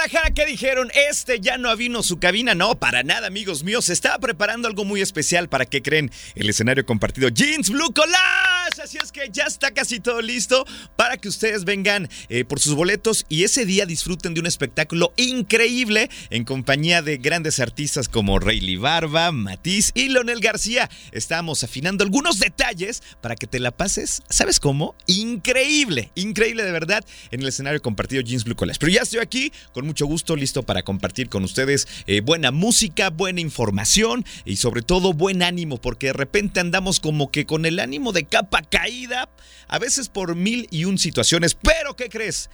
Guadalajara, 0.00 0.34
¿qué 0.34 0.46
dijeron? 0.46 0.90
Este 1.10 1.40
ya 1.40 1.58
no 1.58 1.76
vino 1.76 2.02
su 2.02 2.18
cabina. 2.18 2.54
No, 2.54 2.78
para 2.78 3.02
nada, 3.02 3.26
amigos 3.26 3.64
míos. 3.64 3.84
Se 3.84 3.92
estaba 3.92 4.18
preparando 4.18 4.66
algo 4.66 4.86
muy 4.86 5.02
especial 5.02 5.50
para 5.50 5.66
que 5.66 5.82
creen 5.82 6.10
el 6.36 6.48
escenario 6.48 6.86
compartido 6.86 7.28
Jeans 7.28 7.68
Blue 7.68 7.92
Collage. 7.92 8.80
Así 8.82 8.96
es 8.96 9.12
que 9.12 9.28
ya 9.30 9.44
está 9.44 9.72
casi 9.72 10.00
todo 10.00 10.22
listo 10.22 10.64
para 10.96 11.18
que 11.18 11.28
ustedes 11.28 11.64
vengan 11.64 12.08
eh, 12.30 12.44
por 12.44 12.60
sus 12.60 12.74
boletos 12.74 13.26
y 13.28 13.44
ese 13.44 13.66
día 13.66 13.84
disfruten 13.84 14.32
de 14.32 14.40
un 14.40 14.46
espectáculo 14.46 15.12
increíble 15.16 16.08
en 16.30 16.44
compañía 16.44 17.02
de 17.02 17.18
grandes 17.18 17.60
artistas 17.60 18.08
como 18.08 18.38
Rayleigh 18.38 18.78
Barba, 18.78 19.32
Matiz 19.32 19.90
y 19.94 20.08
Leonel 20.08 20.40
García. 20.40 20.88
Estamos 21.12 21.62
afinando 21.62 22.04
algunos 22.04 22.38
detalles 22.38 23.02
para 23.20 23.34
que 23.34 23.46
te 23.46 23.60
la 23.60 23.70
pases, 23.70 24.22
¿sabes 24.30 24.60
cómo? 24.60 24.94
Increíble, 25.06 26.10
increíble 26.14 26.62
de 26.62 26.72
verdad 26.72 27.04
en 27.32 27.42
el 27.42 27.48
escenario 27.48 27.82
compartido 27.82 28.22
Jeans 28.22 28.44
Blue 28.44 28.56
Collage. 28.56 28.78
Pero 28.78 28.92
ya 28.92 29.02
estoy 29.02 29.20
aquí 29.20 29.52
con 29.74 29.89
mucho 29.90 30.06
gusto, 30.06 30.36
listo 30.36 30.62
para 30.62 30.84
compartir 30.84 31.28
con 31.28 31.42
ustedes 31.42 31.88
eh, 32.06 32.20
buena 32.20 32.52
música, 32.52 33.10
buena 33.10 33.40
información 33.40 34.24
y 34.44 34.54
sobre 34.54 34.82
todo 34.82 35.12
buen 35.12 35.42
ánimo, 35.42 35.80
porque 35.80 36.06
de 36.06 36.12
repente 36.12 36.60
andamos 36.60 37.00
como 37.00 37.32
que 37.32 37.44
con 37.44 37.66
el 37.66 37.80
ánimo 37.80 38.12
de 38.12 38.22
capa 38.22 38.62
caída, 38.62 39.28
a 39.66 39.78
veces 39.80 40.08
por 40.08 40.36
mil 40.36 40.68
y 40.70 40.84
un 40.84 40.96
situaciones. 40.96 41.56
Pero, 41.56 41.96
¿qué 41.96 42.08
crees? 42.08 42.50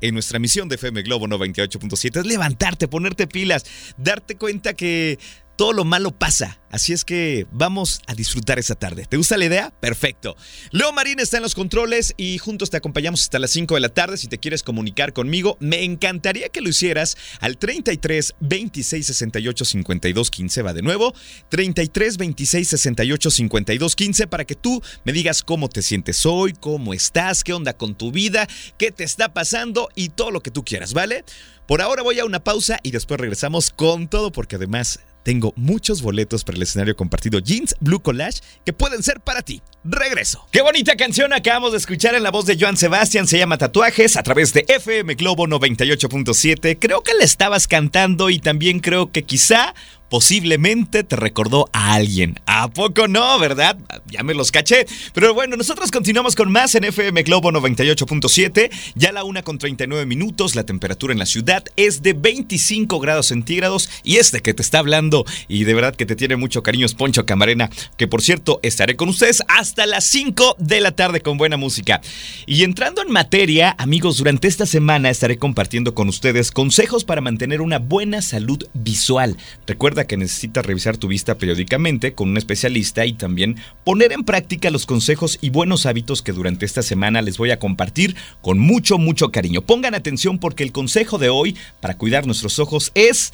en 0.00 0.14
nuestra 0.14 0.38
misión 0.38 0.68
de 0.68 0.76
FM 0.76 1.02
Globo 1.02 1.26
98.7 1.26 2.20
es 2.20 2.26
levantarte, 2.26 2.86
ponerte 2.86 3.26
pilas, 3.26 3.64
darte 3.96 4.36
cuenta 4.36 4.74
que 4.74 5.18
todo 5.58 5.72
lo 5.72 5.84
malo 5.84 6.12
pasa. 6.12 6.60
Así 6.70 6.92
es 6.92 7.04
que 7.04 7.46
vamos 7.50 8.00
a 8.06 8.14
disfrutar 8.14 8.60
esa 8.60 8.76
tarde. 8.76 9.06
¿Te 9.08 9.16
gusta 9.16 9.36
la 9.36 9.46
idea? 9.46 9.72
Perfecto. 9.80 10.36
Leo 10.70 10.92
Marín 10.92 11.18
está 11.18 11.38
en 11.38 11.42
los 11.42 11.56
controles 11.56 12.14
y 12.16 12.38
juntos 12.38 12.70
te 12.70 12.76
acompañamos 12.76 13.22
hasta 13.22 13.40
las 13.40 13.50
5 13.50 13.74
de 13.74 13.80
la 13.80 13.88
tarde. 13.88 14.18
Si 14.18 14.28
te 14.28 14.38
quieres 14.38 14.62
comunicar 14.62 15.12
conmigo, 15.12 15.56
me 15.58 15.82
encantaría 15.82 16.48
que 16.50 16.60
lo 16.60 16.68
hicieras 16.68 17.16
al 17.40 17.58
33 17.58 18.36
26 18.38 19.04
68 19.04 19.64
52 19.64 20.30
15. 20.30 20.62
Va 20.62 20.74
de 20.74 20.82
nuevo. 20.82 21.12
33 21.48 22.18
26 22.18 22.68
68 22.68 23.30
52 23.30 23.96
15 23.96 24.26
para 24.28 24.44
que 24.44 24.54
tú 24.54 24.80
me 25.04 25.12
digas 25.12 25.42
cómo 25.42 25.68
te 25.68 25.82
sientes 25.82 26.24
hoy, 26.24 26.52
cómo 26.52 26.94
estás, 26.94 27.42
qué 27.42 27.52
onda 27.52 27.72
con 27.72 27.96
tu 27.96 28.12
vida, 28.12 28.46
qué 28.76 28.92
te 28.92 29.02
está 29.02 29.34
pasando 29.34 29.88
y 29.96 30.10
todo 30.10 30.30
lo 30.30 30.40
que 30.40 30.52
tú 30.52 30.64
quieras, 30.64 30.92
¿vale? 30.92 31.24
Por 31.66 31.82
ahora 31.82 32.02
voy 32.02 32.18
a 32.18 32.24
una 32.24 32.42
pausa 32.42 32.78
y 32.82 32.92
después 32.92 33.20
regresamos 33.20 33.68
con 33.68 34.08
todo 34.08 34.32
porque 34.32 34.56
además 34.56 35.00
tengo 35.28 35.52
muchos 35.56 36.00
boletos 36.00 36.42
para 36.42 36.56
el 36.56 36.62
escenario 36.62 36.96
compartido 36.96 37.38
Jeans 37.38 37.76
Blue 37.80 38.00
Collage 38.00 38.40
que 38.64 38.72
pueden 38.72 39.02
ser 39.02 39.20
para 39.20 39.42
ti. 39.42 39.60
Regreso. 39.84 40.48
Qué 40.50 40.62
bonita 40.62 40.96
canción 40.96 41.34
acabamos 41.34 41.72
de 41.72 41.76
escuchar 41.76 42.14
en 42.14 42.22
la 42.22 42.30
voz 42.30 42.46
de 42.46 42.56
Joan 42.58 42.78
Sebastián. 42.78 43.26
Se 43.26 43.36
llama 43.36 43.58
Tatuajes 43.58 44.16
a 44.16 44.22
través 44.22 44.54
de 44.54 44.64
FM 44.66 45.16
Globo 45.16 45.46
98.7. 45.46 46.78
Creo 46.80 47.02
que 47.02 47.12
la 47.12 47.24
estabas 47.24 47.68
cantando 47.68 48.30
y 48.30 48.38
también 48.38 48.80
creo 48.80 49.12
que 49.12 49.24
quizá 49.24 49.74
posiblemente 50.08 51.04
te 51.04 51.16
recordó 51.16 51.68
a 51.72 51.94
alguien. 51.94 52.40
¿A 52.46 52.68
poco 52.68 53.08
no, 53.08 53.38
verdad? 53.38 53.78
Ya 54.06 54.22
me 54.22 54.34
los 54.34 54.50
caché. 54.50 54.86
Pero 55.12 55.34
bueno, 55.34 55.56
nosotros 55.56 55.90
continuamos 55.90 56.34
con 56.34 56.50
más 56.50 56.74
en 56.74 56.84
FM 56.84 57.22
Globo 57.22 57.50
98.7. 57.50 58.70
Ya 58.94 59.12
la 59.12 59.24
una 59.24 59.42
con 59.42 59.58
39 59.58 60.06
minutos. 60.06 60.54
La 60.54 60.64
temperatura 60.64 61.12
en 61.12 61.18
la 61.18 61.26
ciudad 61.26 61.64
es 61.76 62.02
de 62.02 62.12
25 62.12 62.98
grados 63.00 63.26
centígrados. 63.26 63.88
Y 64.02 64.16
este 64.16 64.40
que 64.40 64.54
te 64.54 64.62
está 64.62 64.78
hablando 64.78 65.24
y 65.48 65.64
de 65.64 65.74
verdad 65.74 65.94
que 65.94 66.06
te 66.06 66.16
tiene 66.16 66.36
mucho 66.36 66.62
cariño 66.62 66.86
es 66.86 66.94
Poncho 66.94 67.26
Camarena. 67.26 67.70
Que 67.96 68.08
por 68.08 68.22
cierto, 68.22 68.60
estaré 68.62 68.96
con 68.96 69.08
ustedes 69.08 69.42
hasta 69.48 69.86
las 69.86 70.04
5 70.04 70.56
de 70.58 70.80
la 70.80 70.92
tarde 70.92 71.20
con 71.20 71.38
buena 71.38 71.56
música. 71.56 72.00
Y 72.46 72.64
entrando 72.64 73.02
en 73.02 73.10
materia, 73.10 73.74
amigos, 73.78 74.18
durante 74.18 74.48
esta 74.48 74.66
semana 74.66 75.10
estaré 75.10 75.38
compartiendo 75.38 75.94
con 75.94 76.08
ustedes 76.08 76.50
consejos 76.50 77.04
para 77.04 77.20
mantener 77.20 77.60
una 77.60 77.78
buena 77.78 78.22
salud 78.22 78.64
visual. 78.74 79.36
Recuerda 79.66 79.97
que 80.04 80.16
necesitas 80.16 80.64
revisar 80.64 80.96
tu 80.96 81.08
vista 81.08 81.36
periódicamente 81.36 82.14
con 82.14 82.30
un 82.30 82.36
especialista 82.36 83.06
y 83.06 83.12
también 83.12 83.56
poner 83.84 84.12
en 84.12 84.24
práctica 84.24 84.70
los 84.70 84.86
consejos 84.86 85.38
y 85.40 85.50
buenos 85.50 85.86
hábitos 85.86 86.22
que 86.22 86.32
durante 86.32 86.66
esta 86.66 86.82
semana 86.82 87.22
les 87.22 87.38
voy 87.38 87.50
a 87.50 87.58
compartir 87.58 88.16
con 88.40 88.58
mucho, 88.58 88.98
mucho 88.98 89.30
cariño. 89.30 89.62
Pongan 89.62 89.94
atención 89.94 90.38
porque 90.38 90.62
el 90.62 90.72
consejo 90.72 91.18
de 91.18 91.28
hoy 91.28 91.56
para 91.80 91.96
cuidar 91.96 92.26
nuestros 92.26 92.58
ojos 92.58 92.92
es 92.94 93.32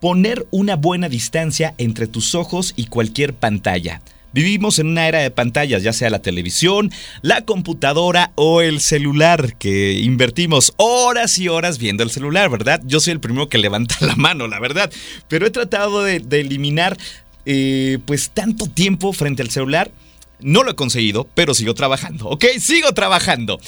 poner 0.00 0.46
una 0.50 0.76
buena 0.76 1.08
distancia 1.08 1.74
entre 1.78 2.06
tus 2.06 2.34
ojos 2.34 2.74
y 2.76 2.86
cualquier 2.86 3.34
pantalla. 3.34 4.02
Vivimos 4.34 4.80
en 4.80 4.88
una 4.88 5.06
era 5.06 5.20
de 5.20 5.30
pantallas, 5.30 5.84
ya 5.84 5.92
sea 5.92 6.10
la 6.10 6.18
televisión, 6.18 6.90
la 7.22 7.44
computadora 7.44 8.32
o 8.34 8.62
el 8.62 8.80
celular, 8.80 9.56
que 9.58 9.92
invertimos 9.92 10.74
horas 10.76 11.38
y 11.38 11.46
horas 11.46 11.78
viendo 11.78 12.02
el 12.02 12.10
celular, 12.10 12.50
¿verdad? 12.50 12.82
Yo 12.84 12.98
soy 12.98 13.12
el 13.12 13.20
primero 13.20 13.48
que 13.48 13.58
levanta 13.58 13.94
la 14.00 14.16
mano, 14.16 14.48
la 14.48 14.58
verdad, 14.58 14.92
pero 15.28 15.46
he 15.46 15.50
tratado 15.50 16.02
de, 16.02 16.16
eliminar 16.32 16.98
eh, 17.46 17.98
pues 18.06 18.30
tanto 18.30 18.66
tiempo 18.66 19.12
frente 19.12 19.42
al 19.42 19.50
celular 19.50 19.92
no 20.40 20.62
lo 20.62 20.72
he 20.72 20.74
conseguido, 20.74 21.26
pero 21.34 21.54
sigo 21.54 21.74
trabajando, 21.74 22.28
¿ok? 22.28 22.44
Sigo 22.58 22.92
trabajando. 22.92 23.60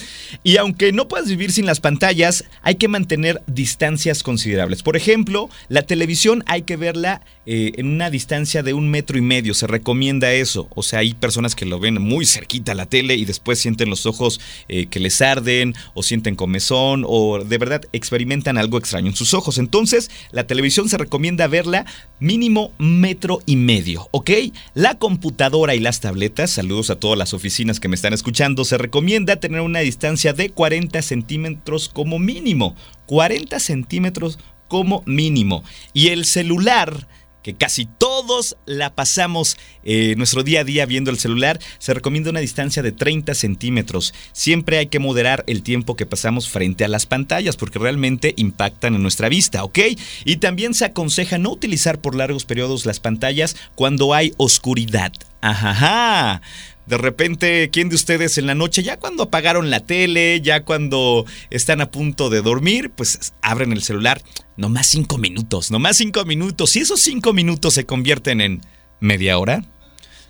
Y 0.43 0.57
aunque 0.57 0.93
no 0.93 1.09
puedas 1.09 1.29
vivir 1.29 1.53
sin 1.53 1.67
las 1.67 1.81
pantallas, 1.81 2.45
hay 2.63 2.77
que 2.77 2.89
mantener 2.89 3.43
distancias 3.47 4.23
considerables. 4.23 4.83
Por 4.83 4.97
ejemplo, 4.97 5.49
la 5.69 5.83
televisión 5.83 6.43
hay 6.47 6.63
que 6.63 6.77
verla 6.77 7.23
eh, 7.47 7.73
en 7.77 7.87
una 7.87 8.11
distancia 8.11 8.63
de 8.63 8.75
un 8.75 8.91
metro 8.91 9.17
y 9.17 9.21
medio. 9.21 9.55
Se 9.55 9.67
recomienda 9.67 10.33
eso. 10.33 10.69
O 10.75 10.83
sea, 10.83 10.99
hay 10.99 11.15
personas 11.15 11.55
que 11.55 11.65
lo 11.65 11.79
ven 11.79 12.03
muy 12.03 12.27
cerquita 12.27 12.73
a 12.73 12.75
la 12.75 12.87
tele 12.87 13.15
y 13.15 13.25
después 13.25 13.59
sienten 13.59 13.89
los 13.89 14.05
ojos 14.05 14.41
eh, 14.69 14.87
que 14.87 15.01
les 15.01 15.23
arden 15.23 15.75
o 15.95 16.03
sienten 16.03 16.35
comezón 16.35 17.05
o 17.07 17.43
de 17.45 17.59
verdad 17.59 17.83
experimentan 17.93 18.59
algo 18.59 18.79
extraño 18.79 19.09
en 19.09 19.17
sus 19.17 19.33
ojos. 19.33 19.59
Entonces, 19.59 20.11
la 20.33 20.47
televisión 20.47 20.89
se 20.89 20.99
recomienda 20.99 21.47
verla 21.47 21.87
mínimo 22.19 22.73
metro 22.79 23.41
y 23.47 23.57
medio, 23.57 24.09
¿ok? 24.11 24.31
La 24.75 24.99
computadora 24.99 25.75
y 25.75 25.81
las 25.81 26.01
tabletas, 26.01 26.56
saludos 26.57 26.91
a 26.91 26.99
todas 26.99 27.19
las 27.19 27.35
oficinas 27.35 27.81
que 27.81 27.89
me 27.89 27.95
están 27.95 28.13
escuchando, 28.13 28.65
se 28.65 28.79
recomienda 28.79 29.37
tener 29.37 29.61
una 29.61 29.81
distancia 29.81 30.33
de 30.33 30.51
40 30.51 31.01
centímetros 31.03 31.89
como 31.89 32.19
mínimo. 32.19 32.75
40 33.07 33.61
centímetros 33.61 34.39
como 34.67 35.03
mínimo. 35.07 35.63
Y 35.93 36.09
el 36.09 36.25
celular 36.25 37.07
que 37.47 37.55
casi 37.55 37.87
todos 37.87 38.57
la 38.67 38.97
pasamos 38.97 39.57
eh, 39.85 40.17
nuestro 40.17 40.43
día 40.43 40.63
a 40.63 40.65
día 40.65 40.85
viendo 40.85 41.13
el 41.13 41.19
celular, 41.21 41.61
se 41.79 41.95
recomienda 41.95 42.31
una 42.31 42.41
distancia 42.41 42.83
de 42.83 42.91
30 42.91 43.35
centímetros. 43.35 44.15
Siempre 44.33 44.79
hay 44.79 44.89
que 44.89 44.99
moderar 44.99 45.45
el 45.47 45.63
tiempo 45.63 45.95
que 45.95 46.07
pasamos 46.07 46.49
frente 46.49 46.85
a 46.85 46.89
las 46.89 47.07
pantallas 47.07 47.55
porque 47.57 47.79
realmente 47.79 48.35
impactan 48.37 48.97
en 48.97 49.03
nuestra 49.03 49.29
vista, 49.29 49.63
¿ok? 49.63 49.79
Y 50.25 50.39
también 50.39 50.75
se 50.75 50.87
aconseja 50.87 51.39
no 51.39 51.53
utilizar 51.53 52.01
por 52.01 52.17
largos 52.17 52.45
periodos 52.45 52.85
las 52.85 52.99
pantallas 52.99 53.55
cuando 53.77 54.13
hay 54.13 54.33
oscuridad. 54.39 55.13
Ajá. 55.51 56.43
De 56.87 56.99
repente, 56.99 57.69
¿quién 57.71 57.89
de 57.89 57.97
ustedes 57.97 58.39
en 58.39 58.47
la 58.47 58.55
noche, 58.55 58.83
ya 58.85 58.97
cuando 58.97 59.25
apagaron 59.25 59.71
la 59.71 59.81
tele, 59.81 60.41
ya 60.41 60.65
cuando 60.65 61.27
están 61.51 61.81
a 61.81 61.91
punto 61.91 62.31
de 62.31 62.43
dormir, 62.43 62.91
pues 62.91 63.33
abren 63.43 63.73
el 63.73 63.83
celular? 63.83 64.23
No 64.57 64.69
más 64.69 64.87
cinco 64.87 65.19
minutos, 65.19 65.73
no 65.73 65.81
más 65.81 65.97
cinco 65.97 66.25
minutos. 66.25 66.71
Si 66.71 66.81
esos 66.81 67.01
cinco 67.01 67.33
minutos 67.33 67.75
se 67.75 67.87
convierten 67.87 68.41
en 68.41 68.61
media 69.01 69.37
hora, 69.39 69.65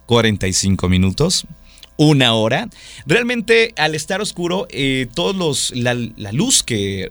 45 0.07 0.89
minutos, 0.89 1.47
una 1.99 2.33
hora, 2.35 2.69
realmente 3.07 3.75
al 3.77 3.95
estar 3.95 4.21
oscuro, 4.21 4.67
eh, 4.71 5.09
todos 5.15 5.37
los, 5.37 5.73
la 5.75 6.33
luz 6.33 6.63
que 6.63 7.11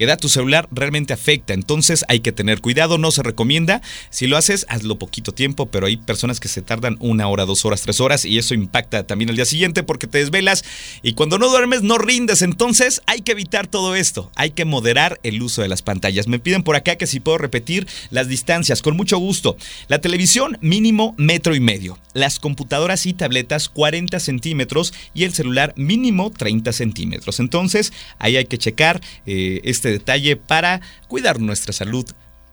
que 0.00 0.06
da 0.06 0.16
tu 0.16 0.30
celular 0.30 0.66
realmente 0.70 1.12
afecta. 1.12 1.52
Entonces 1.52 2.06
hay 2.08 2.20
que 2.20 2.32
tener 2.32 2.62
cuidado, 2.62 2.96
no 2.96 3.10
se 3.10 3.22
recomienda. 3.22 3.82
Si 4.08 4.26
lo 4.26 4.38
haces, 4.38 4.64
hazlo 4.70 4.98
poquito 4.98 5.32
tiempo, 5.32 5.66
pero 5.66 5.88
hay 5.88 5.98
personas 5.98 6.40
que 6.40 6.48
se 6.48 6.62
tardan 6.62 6.96
una 7.00 7.28
hora, 7.28 7.44
dos 7.44 7.66
horas, 7.66 7.82
tres 7.82 8.00
horas 8.00 8.24
y 8.24 8.38
eso 8.38 8.54
impacta 8.54 9.06
también 9.06 9.28
el 9.28 9.36
día 9.36 9.44
siguiente 9.44 9.82
porque 9.82 10.06
te 10.06 10.16
desvelas 10.16 10.64
y 11.02 11.12
cuando 11.12 11.36
no 11.36 11.50
duermes 11.50 11.82
no 11.82 11.98
rindes. 11.98 12.40
Entonces 12.40 13.02
hay 13.04 13.20
que 13.20 13.32
evitar 13.32 13.66
todo 13.66 13.94
esto. 13.94 14.32
Hay 14.36 14.52
que 14.52 14.64
moderar 14.64 15.20
el 15.22 15.42
uso 15.42 15.60
de 15.60 15.68
las 15.68 15.82
pantallas. 15.82 16.28
Me 16.28 16.38
piden 16.38 16.62
por 16.62 16.76
acá 16.76 16.96
que 16.96 17.06
si 17.06 17.20
puedo 17.20 17.36
repetir 17.36 17.86
las 18.08 18.26
distancias, 18.26 18.80
con 18.80 18.96
mucho 18.96 19.18
gusto. 19.18 19.58
La 19.88 19.98
televisión 20.00 20.56
mínimo 20.62 21.14
metro 21.18 21.54
y 21.54 21.60
medio. 21.60 21.98
Las 22.14 22.38
computadoras 22.38 23.04
y 23.04 23.12
tabletas 23.12 23.68
40 23.68 24.18
centímetros 24.18 24.94
y 25.12 25.24
el 25.24 25.34
celular 25.34 25.74
mínimo 25.76 26.30
30 26.30 26.72
centímetros. 26.72 27.38
Entonces 27.38 27.92
ahí 28.18 28.38
hay 28.38 28.46
que 28.46 28.56
checar 28.56 29.02
eh, 29.26 29.60
este 29.64 29.89
detalle 29.92 30.36
para 30.36 30.80
cuidar 31.08 31.40
nuestra 31.40 31.72
salud 31.72 32.06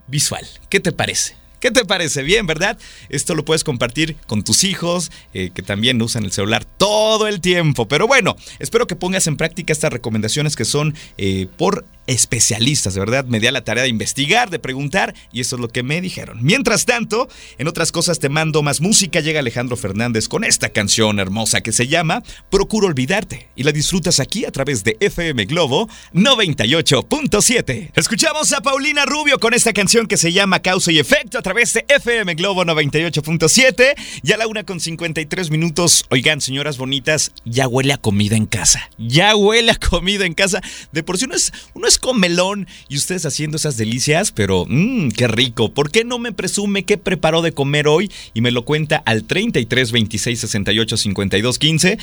visual. 0.08 0.46
¿Qué 0.70 0.80
te 0.80 0.92
parece? 0.92 1.36
¿Qué 1.60 1.72
te 1.72 1.86
parece? 1.86 2.22
Bien, 2.22 2.46
¿verdad? 2.46 2.78
Esto 3.10 3.34
lo 3.34 3.44
puedes 3.44 3.64
compartir 3.64 4.16
con 4.28 4.44
tus 4.44 4.64
hijos, 4.64 5.12
eh, 5.34 5.50
que 5.54 5.64
también 5.64 6.00
usan 6.02 6.24
el 6.24 6.32
celular 6.32 6.66
todo 6.66 7.28
el 7.28 7.42
tiempo. 7.42 7.88
Pero 7.88 8.06
bueno, 8.06 8.36
espero 8.60 8.86
que 8.86 8.96
pongas 8.96 9.26
en 9.26 9.38
práctica 9.38 9.74
estas 9.74 9.92
recomendaciones 9.92 10.56
que 10.56 10.66
son 10.66 10.96
eh, 11.18 11.48
por 11.58 11.86
especialistas, 12.08 12.94
de 12.94 13.00
verdad, 13.02 13.26
me 13.26 13.40
di 13.40 13.48
a 13.48 13.52
la 13.52 13.64
tarea 13.64 13.84
de 13.84 13.90
investigar, 13.90 14.50
de 14.50 14.60
preguntar, 14.60 15.14
y 15.32 15.42
eso 15.42 15.58
es 15.58 15.62
lo 15.62 15.68
que 15.68 15.84
me 15.84 16.02
dijeron. 16.02 16.40
Mientras 16.42 16.86
tanto, 16.86 17.28
en 17.58 17.68
otras 17.68 17.92
cosas 17.92 18.20
te 18.20 18.30
mando 18.30 18.64
más 18.64 18.82
música, 18.82 19.20
llega 19.20 19.40
Alejandro 19.40 19.78
Fernández 19.78 20.28
con 20.28 20.44
esta 20.44 20.70
canción 20.70 21.20
hermosa 21.20 21.62
que 21.62 21.72
se 21.72 21.88
llama 21.88 22.24
Procuro 22.50 22.88
Olvidarte, 22.88 23.50
y 23.56 23.64
la 23.64 23.72
disfrutas 23.72 24.20
aquí 24.20 24.46
a 24.46 24.52
través 24.52 24.84
de 24.84 24.98
FM 25.00 25.46
Globo 25.46 25.90
98.7. 26.14 27.92
Escuchamos 27.96 28.54
a 28.54 28.62
Paulina 28.62 29.06
Rubio 29.06 29.40
con 29.40 29.54
esta 29.54 29.74
canción 29.74 30.08
que 30.08 30.18
se 30.18 30.32
llama 30.32 30.62
Causa 30.62 30.92
y 30.92 31.00
Efecto 31.00 31.38
a 31.38 31.42
través 31.42 31.74
de 31.74 31.86
FM 31.90 32.36
Globo 32.36 32.64
98.7, 32.64 33.96
ya 34.24 34.38
la 34.38 34.48
una 34.48 34.64
con 34.64 34.80
53 34.80 35.52
minutos. 35.52 36.06
Oigan, 36.10 36.40
señoras 36.40 36.78
bonitas, 36.78 37.34
ya 37.44 37.68
huele 37.68 37.94
a 37.94 37.98
comida 37.98 38.38
en 38.38 38.46
casa, 38.46 38.90
ya 38.98 39.36
huele 39.36 39.72
a 39.72 39.76
comida 39.76 40.26
en 40.26 40.34
casa. 40.34 40.62
De 40.94 41.04
por 41.04 41.18
sí 41.18 41.26
uno 41.26 41.36
es, 41.36 41.52
uno 41.74 41.88
es 41.88 41.97
comelón 42.00 42.68
y 42.90 42.98
ustedes 42.98 43.26
haciendo 43.26 43.58
esas 43.58 43.78
delicias, 43.78 44.32
pero 44.32 44.66
mmm, 44.68 45.10
qué 45.10 45.28
rico. 45.28 45.74
¿Por 45.74 45.92
qué 45.92 46.04
no 46.04 46.20
me 46.20 46.32
presume 46.32 46.86
qué 46.86 46.98
preparó 46.98 47.42
de 47.42 47.52
comer 47.52 47.88
hoy 47.88 48.12
y 48.34 48.42
me 48.42 48.52
lo 48.52 48.66
cuenta 48.66 48.98
al 49.06 49.24
33 49.24 49.92
26 49.92 50.40
68 50.40 50.98
52 50.98 51.60
15 51.60 51.98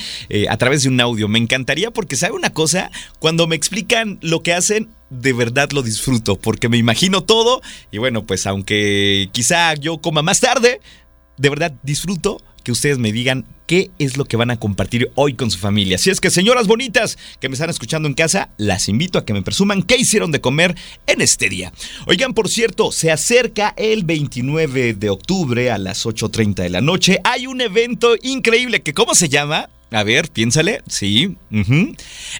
a 0.49 0.57
través 0.57 0.83
de 0.83 0.89
un 0.89 0.99
audio? 1.01 1.27
Me 1.27 1.39
encantaría 1.39 1.91
porque 1.91 2.15
sabe 2.15 2.35
una 2.35 2.51
cosa, 2.51 2.91
cuando 3.19 3.47
me 3.47 3.55
explican 3.55 4.19
lo 4.21 4.43
que 4.43 4.53
hacen, 4.53 4.89
de 5.09 5.33
verdad 5.33 5.69
lo 5.71 5.83
disfruto 5.83 6.35
porque 6.35 6.69
me 6.69 6.77
imagino 6.77 7.21
todo 7.23 7.61
y 7.91 7.97
bueno, 7.97 8.23
pues 8.25 8.47
aunque 8.47 9.29
quizá 9.31 9.73
yo 9.75 9.99
coma 9.99 10.21
más 10.21 10.39
tarde, 10.39 10.81
de 11.37 11.49
verdad 11.49 11.73
disfruto 11.83 12.41
que 12.65 12.71
ustedes 12.71 12.97
me 12.97 13.13
digan 13.13 13.45
qué 13.67 13.91
es 13.99 14.17
lo 14.17 14.25
que 14.25 14.37
van 14.37 14.49
a 14.49 14.59
compartir 14.59 15.11
hoy 15.13 15.35
con 15.35 15.51
su 15.51 15.59
familia. 15.59 15.99
Si 15.99 16.09
es 16.09 16.19
que, 16.19 16.31
señoras 16.31 16.65
bonitas 16.65 17.17
que 17.39 17.47
me 17.47 17.53
están 17.53 17.69
escuchando 17.69 18.07
en 18.07 18.15
casa, 18.15 18.49
las 18.57 18.89
invito 18.89 19.19
a 19.19 19.23
que 19.23 19.33
me 19.33 19.43
presuman 19.43 19.83
qué 19.83 19.97
hicieron 19.97 20.31
de 20.31 20.41
comer 20.41 20.75
en 21.05 21.21
este 21.21 21.47
día. 21.47 21.71
Oigan, 22.07 22.33
por 22.33 22.49
cierto, 22.49 22.91
se 22.91 23.11
acerca 23.11 23.73
el 23.77 24.03
29 24.03 24.95
de 24.95 25.09
octubre 25.11 25.69
a 25.69 25.77
las 25.77 26.05
8.30 26.07 26.55
de 26.55 26.69
la 26.69 26.81
noche. 26.81 27.19
Hay 27.23 27.45
un 27.45 27.61
evento 27.61 28.15
increíble 28.23 28.81
que, 28.81 28.95
¿cómo 28.95 29.13
se 29.13 29.29
llama? 29.29 29.69
A 29.91 30.03
ver, 30.03 30.29
piénsale. 30.29 30.81
Sí. 30.87 31.37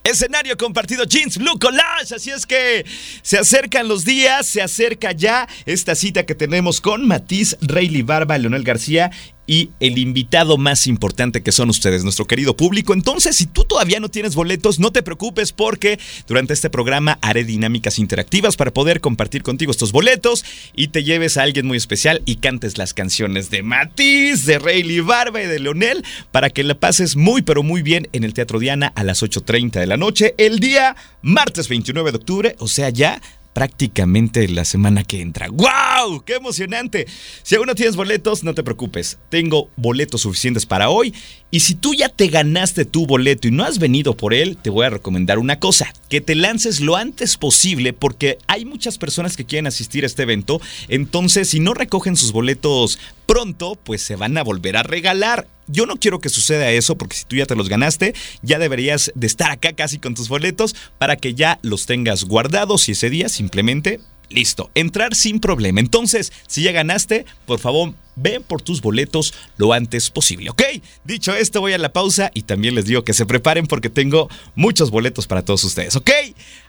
Escenario 0.04 0.58
compartido 0.58 1.06
Jeans 1.06 1.38
Blue 1.38 1.60
Collage. 1.60 2.16
Así 2.16 2.32
es 2.32 2.46
que 2.46 2.84
se 3.22 3.38
acercan 3.38 3.88
los 3.88 4.04
días, 4.04 4.48
se 4.48 4.62
acerca 4.62 5.12
ya 5.12 5.48
esta 5.66 5.94
cita 5.94 6.26
que 6.26 6.34
tenemos 6.34 6.82
con 6.82 7.08
Matiz, 7.08 7.56
Rayleigh 7.62 8.04
Barba, 8.04 8.38
Leonel 8.40 8.64
García 8.64 9.12
y 9.48 9.70
el 9.80 9.98
invitado 9.98 10.58
más 10.58 10.88
importante 10.88 11.44
que 11.44 11.52
son 11.52 11.70
ustedes, 11.70 12.04
nuestro 12.04 12.26
querido 12.26 12.56
público. 12.56 12.94
Entonces, 12.94 13.36
si 13.36 13.46
tú 13.46 13.64
todavía 13.64 14.00
no 14.00 14.10
tienes 14.10 14.36
boletos, 14.36 14.80
no 14.80 14.92
te 14.92 15.04
preocupes 15.04 15.52
porque 15.52 16.00
durante 16.28 16.54
este 16.54 16.70
programa 16.70 17.20
haré 17.22 17.44
dinámicas 17.44 18.00
interactivas 18.00 18.56
para 18.56 18.74
poder 18.74 19.02
compartir 19.02 19.44
contigo 19.44 19.72
estos 19.72 19.92
boletos 19.92 20.44
y 20.76 20.90
te 20.90 21.04
lleves 21.04 21.38
a 21.38 21.44
alguien 21.44 21.66
muy 21.66 21.78
especial 21.78 22.22
y 22.26 22.38
cantes 22.38 22.78
las 22.78 22.94
canciones 22.94 23.50
de 23.50 23.64
Matiz, 23.64 24.46
de 24.46 24.60
Rayleigh 24.60 25.02
Barba 25.02 25.44
y 25.44 25.48
de 25.48 25.60
Leonel 25.60 26.04
para 26.32 26.50
que 26.50 26.64
la 26.64 26.76
pases 26.76 27.16
muy 27.16 27.42
pero 27.42 27.64
muy 27.64 27.82
bien 27.82 28.08
en 28.14 28.24
el 28.24 28.34
Teatro 28.34 28.60
Diana 28.60 28.92
a 28.96 29.04
las 29.04 29.22
8.30 29.24 29.80
de 29.80 29.88
la 29.88 29.98
noche 29.98 30.36
el 30.38 30.60
día 30.60 30.96
martes 31.22 31.68
29 31.70 32.12
de 32.12 32.18
octubre, 32.18 32.56
o 32.60 32.68
sea 32.68 32.90
ya 32.90 33.22
prácticamente 33.56 34.50
la 34.50 34.66
semana 34.66 35.06
que 35.06 35.22
entra. 35.22 35.48
¡Wow! 35.48 36.26
¡Qué 36.26 36.34
emocionante! 36.34 37.08
Si 37.42 37.56
aún 37.56 37.68
no 37.68 37.74
tienes 37.74 37.96
boletos, 37.96 38.44
no 38.44 38.54
te 38.54 38.64
preocupes. 38.64 39.18
Tengo 39.30 39.70
boletos 39.78 40.22
suficientes 40.22 40.66
para 40.66 40.90
hoy. 40.90 41.14
Y 41.52 41.62
si 41.62 41.74
tú 41.74 41.94
ya 41.94 42.10
te 42.10 42.28
ganaste 42.28 42.84
tu 42.84 43.08
boleto 43.08 43.48
y 43.48 43.52
no 43.52 43.64
has 43.64 43.80
venido 43.80 44.18
por 44.18 44.34
él, 44.34 44.58
te 44.58 44.70
voy 44.70 44.86
a 44.86 44.90
recomendar 44.90 45.40
una 45.40 45.58
cosa. 45.58 45.94
Que 46.10 46.20
te 46.20 46.36
lances 46.36 46.82
lo 46.82 46.98
antes 46.98 47.38
posible 47.38 47.94
porque 47.94 48.40
hay 48.48 48.66
muchas 48.66 48.98
personas 48.98 49.38
que 49.38 49.46
quieren 49.46 49.68
asistir 49.68 50.04
a 50.04 50.08
este 50.08 50.24
evento. 50.24 50.60
Entonces, 50.90 51.48
si 51.48 51.62
no 51.62 51.74
recogen 51.74 52.18
sus 52.18 52.34
boletos 52.34 53.00
pronto, 53.26 53.80
pues 53.82 54.02
se 54.02 54.18
van 54.18 54.38
a 54.38 54.44
volver 54.44 54.76
a 54.76 54.84
regalar. 54.84 55.48
Yo 55.68 55.86
no 55.86 55.96
quiero 55.98 56.20
que 56.20 56.30
suceda 56.30 56.72
eso 56.72 56.98
porque 56.98 57.16
si 57.16 57.26
tú 57.26 57.36
ya 57.36 57.46
te 57.46 57.56
los 57.56 57.70
ganaste, 57.70 58.14
ya 58.42 58.60
deberías 58.60 59.12
de 59.16 59.28
estar 59.28 59.52
acá 59.52 59.74
casi 59.74 60.00
con 60.00 60.16
tus 60.16 60.30
boletos 60.30 60.76
para 60.98 61.16
que 61.16 61.34
ya 61.34 61.60
los 61.62 61.86
tengas 61.86 62.24
guardados 62.24 62.88
y 62.90 62.94
ese 62.94 63.10
día 63.10 63.30
simplemente 63.30 64.00
listo, 64.30 64.70
entrar 64.76 65.16
sin 65.16 65.40
problema. 65.40 65.80
Entonces, 65.80 66.32
si 66.48 66.64
ya 66.64 66.72
ganaste, 66.72 67.26
por 67.46 67.60
favor, 67.60 67.94
ven 68.16 68.44
por 68.44 68.62
tus 68.62 68.82
boletos 68.82 69.34
lo 69.58 69.74
antes 69.74 70.10
posible, 70.10 70.50
¿ok? 70.50 70.64
Dicho 71.04 71.34
esto, 71.34 71.62
voy 71.62 71.74
a 71.74 71.78
la 71.78 71.94
pausa 71.94 72.32
y 72.34 72.44
también 72.44 72.76
les 72.76 72.86
digo 72.86 73.04
que 73.04 73.14
se 73.14 73.26
preparen 73.26 73.68
porque 73.68 73.90
tengo 73.90 74.30
muchos 74.56 74.92
boletos 74.92 75.28
para 75.28 75.44
todos 75.44 75.64
ustedes, 75.64 75.96
¿ok? 75.96 76.10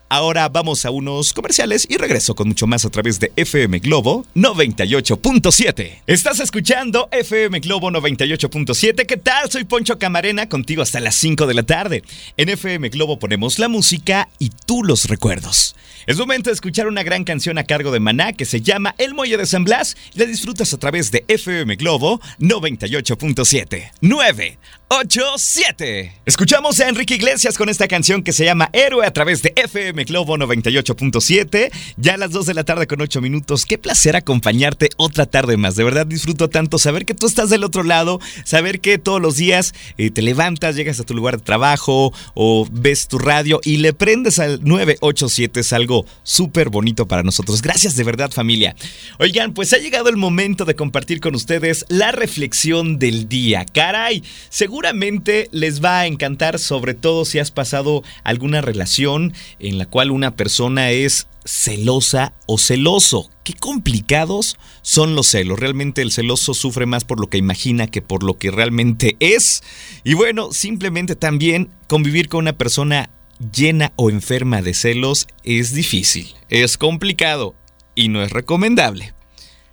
Ahora 0.09 0.49
vamos 0.49 0.85
a 0.85 0.91
unos 0.91 1.33
comerciales 1.33 1.85
y 1.91 1.97
regreso 1.97 2.37
con 2.37 2.47
mucho 2.47 2.69
más 2.69 2.85
a 2.85 2.91
través 2.91 3.19
de 3.19 3.33
FM 3.35 3.81
Globo 3.81 4.25
98.7. 4.37 6.03
Estás 6.07 6.39
escuchando 6.39 7.09
FM 7.11 7.59
Globo 7.59 7.91
98.7. 7.91 9.05
¿Qué 9.05 9.17
tal? 9.17 9.51
Soy 9.51 9.65
Poncho 9.65 9.99
Camarena, 9.99 10.49
contigo 10.49 10.83
hasta 10.83 11.01
las 11.01 11.17
5 11.17 11.49
de 11.49 11.55
la 11.55 11.65
tarde. 11.65 12.05
En 12.37 12.49
FM 12.49 12.89
Globo 12.91 13.19
ponemos 13.19 13.59
la 13.59 13.69
música 13.69 14.29
y 14.39 14.51
tú 14.51 14.85
los 14.85 15.07
recuerdos. 15.07 15.75
Es 16.07 16.19
momento 16.19 16.51
de 16.51 16.55
escuchar 16.55 16.87
una 16.87 17.03
gran 17.03 17.25
canción 17.25 17.59
a 17.59 17.65
cargo 17.65 17.91
de 17.91 17.99
Maná 17.99 18.33
que 18.33 18.45
se 18.45 18.61
llama 18.61 18.95
El 18.99 19.13
Muelle 19.13 19.39
de 19.39 19.47
San 19.47 19.65
Blas 19.65 19.97
y 20.15 20.21
la 20.21 20.27
disfrutas 20.27 20.73
a 20.73 20.79
través 20.79 21.11
de 21.11 21.25
FM 21.27 21.75
Globo 21.75 22.21
98.7. 22.39 23.91
9 24.03 24.59
8, 24.89 25.21
7. 25.37 26.13
Escuchamos 26.27 26.79
a 26.79 26.89
Enrique 26.89 27.17
Iglesias 27.17 27.59
con 27.59 27.69
esta 27.69 27.89
canción 27.89 28.23
que 28.23 28.33
se 28.33 28.45
llama 28.45 28.71
Héroe 28.73 29.05
a 29.05 29.13
través 29.13 29.43
de 29.43 29.53
FM 29.57 30.05
Globo 30.05 30.37
98.7. 30.37 31.73
Ya 31.97 32.15
a 32.15 32.17
las 32.17 32.31
2 32.31 32.47
de 32.47 32.55
la 32.55 32.63
tarde 32.63 32.87
con 32.87 33.01
8 33.01 33.21
minutos. 33.21 33.67
Qué 33.67 33.79
placer 33.79 34.15
acompañarte 34.15 34.91
otra 34.97 35.27
tarde 35.27 35.57
más. 35.57 35.75
De 35.75 35.83
verdad 35.83 36.07
disfruto 36.07 36.51
tanto 36.51 36.79
saber 36.79 37.05
que 37.05 37.15
tú 37.15 37.27
estás 37.27 37.51
del 37.51 37.65
otro 37.65 37.83
lado, 37.83 38.21
saber 38.45 38.81
que 38.81 38.99
todos 38.99 39.21
los 39.21 39.35
días 39.35 39.75
eh, 39.99 40.13
te 40.13 40.23
levantas, 40.23 40.77
llegas 40.77 41.01
a 41.01 41.05
tu 41.05 41.15
lugar 41.15 41.39
de 41.39 41.43
trabajo 41.43 42.13
o 42.35 42.69
ves 42.71 43.09
tu 43.09 43.19
radio 43.19 43.61
y 43.65 43.79
le 43.79 43.93
prendes 43.93 44.39
al 44.39 44.63
987. 44.63 45.59
Es 45.59 45.73
algo 45.73 46.07
súper 46.23 46.69
bonito 46.69 47.09
para 47.09 47.25
nosotros. 47.25 47.61
Gracias 47.61 47.97
de 47.97 48.05
verdad 48.05 48.31
familia. 48.31 48.77
Oigan, 49.19 49.53
pues 49.53 49.73
ha 49.73 49.79
llegado 49.79 50.11
el 50.11 50.17
momento 50.17 50.65
de 50.65 50.77
compartir 50.77 51.21
con 51.21 51.35
ustedes 51.35 51.85
la 51.89 52.13
reflexión 52.13 53.01
del 53.01 53.29
día. 53.29 53.65
Caray, 53.65 54.23
según 54.49 54.76
seguramente 54.77 55.49
les 55.53 55.83
va 55.83 56.01
a 56.01 56.07
encantar, 56.07 56.59
sobre 56.59 56.93
todo 56.93 57.25
si 57.25 57.39
has 57.39 57.51
pasado 57.51 58.03
alguna 58.25 58.61
relación 58.61 59.33
en 59.59 59.79
la 59.79 59.87
cual 59.87 60.11
una 60.11 60.37
persona 60.37 60.91
es 60.91 61.29
celosa 61.47 62.35
o 62.45 62.59
celoso. 62.59 63.31
Qué 63.43 63.55
complicados 63.55 64.59
son 64.83 65.15
los 65.15 65.29
celos. 65.29 65.59
Realmente 65.59 66.03
el 66.03 66.13
celoso 66.13 66.53
sufre 66.53 66.85
más 66.85 67.05
por 67.05 67.21
lo 67.21 67.31
que 67.31 67.39
imagina 67.39 67.87
que 67.87 68.03
por 68.03 68.23
lo 68.23 68.37
que 68.37 68.51
realmente 68.51 69.17
es. 69.19 69.63
Y 70.05 70.13
bueno, 70.13 70.53
simplemente 70.53 71.17
también 71.17 71.71
convivir 71.89 72.29
con 72.29 72.41
una 72.41 72.53
persona 72.53 73.09
llena 73.51 73.95
o 73.97 74.11
enferma 74.11 74.61
de 74.61 74.75
celos 74.75 75.27
es 75.43 75.73
difícil, 75.73 76.35
es 76.51 76.77
complicado 76.77 77.55
y 77.95 78.09
no 78.09 78.23
es 78.23 78.31
recomendable. 78.31 79.15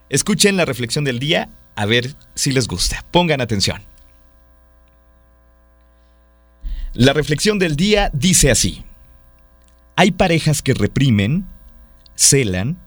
Escuchen 0.09 0.55
la 0.55 0.63
reflexión 0.63 1.03
del 1.03 1.19
día 1.19 1.49
a 1.75 1.85
ver 1.85 2.15
si 2.35 2.53
les 2.53 2.69
gusta. 2.69 3.03
Pongan 3.11 3.41
atención. 3.41 3.92
La 6.93 7.11
reflexión 7.11 7.57
del 7.57 7.75
día 7.75 8.11
dice 8.13 8.51
así. 8.51 8.83
Hay 9.95 10.11
parejas 10.11 10.61
que 10.61 10.75
reprimen, 10.75 11.47
celan, 12.15 12.77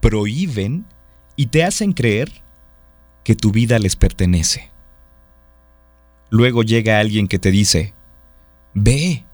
prohíben 0.00 0.86
y 1.34 1.46
te 1.46 1.64
hacen 1.64 1.92
creer 1.92 2.30
que 3.24 3.34
tu 3.34 3.50
vida 3.50 3.80
les 3.80 3.96
pertenece. 3.96 4.70
Luego 6.30 6.62
llega 6.62 7.00
alguien 7.00 7.26
que 7.26 7.40
te 7.40 7.50
dice, 7.50 7.94
ve, 8.74 9.24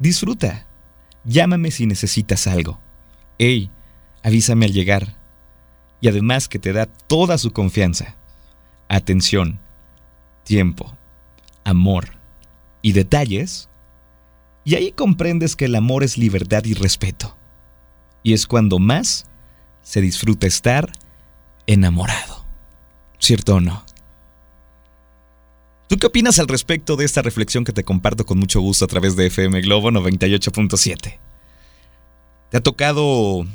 disfruta, 0.00 0.66
llámame 1.24 1.70
si 1.70 1.86
necesitas 1.86 2.48
algo. 2.48 2.80
Hey, 3.38 3.70
avísame 4.24 4.66
al 4.66 4.72
llegar. 4.72 5.16
Y 6.00 6.08
además 6.08 6.48
que 6.48 6.58
te 6.58 6.72
da 6.72 6.86
toda 6.86 7.38
su 7.38 7.52
confianza, 7.52 8.16
atención, 8.88 9.60
tiempo, 10.44 10.96
amor 11.64 12.13
y 12.84 12.92
detalles, 12.92 13.70
y 14.62 14.74
ahí 14.74 14.92
comprendes 14.92 15.56
que 15.56 15.64
el 15.64 15.74
amor 15.74 16.04
es 16.04 16.18
libertad 16.18 16.62
y 16.66 16.74
respeto. 16.74 17.34
Y 18.22 18.34
es 18.34 18.46
cuando 18.46 18.78
más 18.78 19.24
se 19.80 20.02
disfruta 20.02 20.46
estar 20.46 20.92
enamorado. 21.66 22.44
¿Cierto 23.18 23.54
o 23.54 23.60
no? 23.62 23.86
¿Tú 25.88 25.96
qué 25.96 26.08
opinas 26.08 26.38
al 26.38 26.46
respecto 26.46 26.96
de 26.96 27.06
esta 27.06 27.22
reflexión 27.22 27.64
que 27.64 27.72
te 27.72 27.84
comparto 27.84 28.26
con 28.26 28.38
mucho 28.38 28.60
gusto 28.60 28.84
a 28.84 28.88
través 28.88 29.16
de 29.16 29.28
FM 29.28 29.62
Globo 29.62 29.90
98.7? 29.90 31.18
¿Te 32.50 32.56
ha 32.58 32.62
tocado 32.62 33.46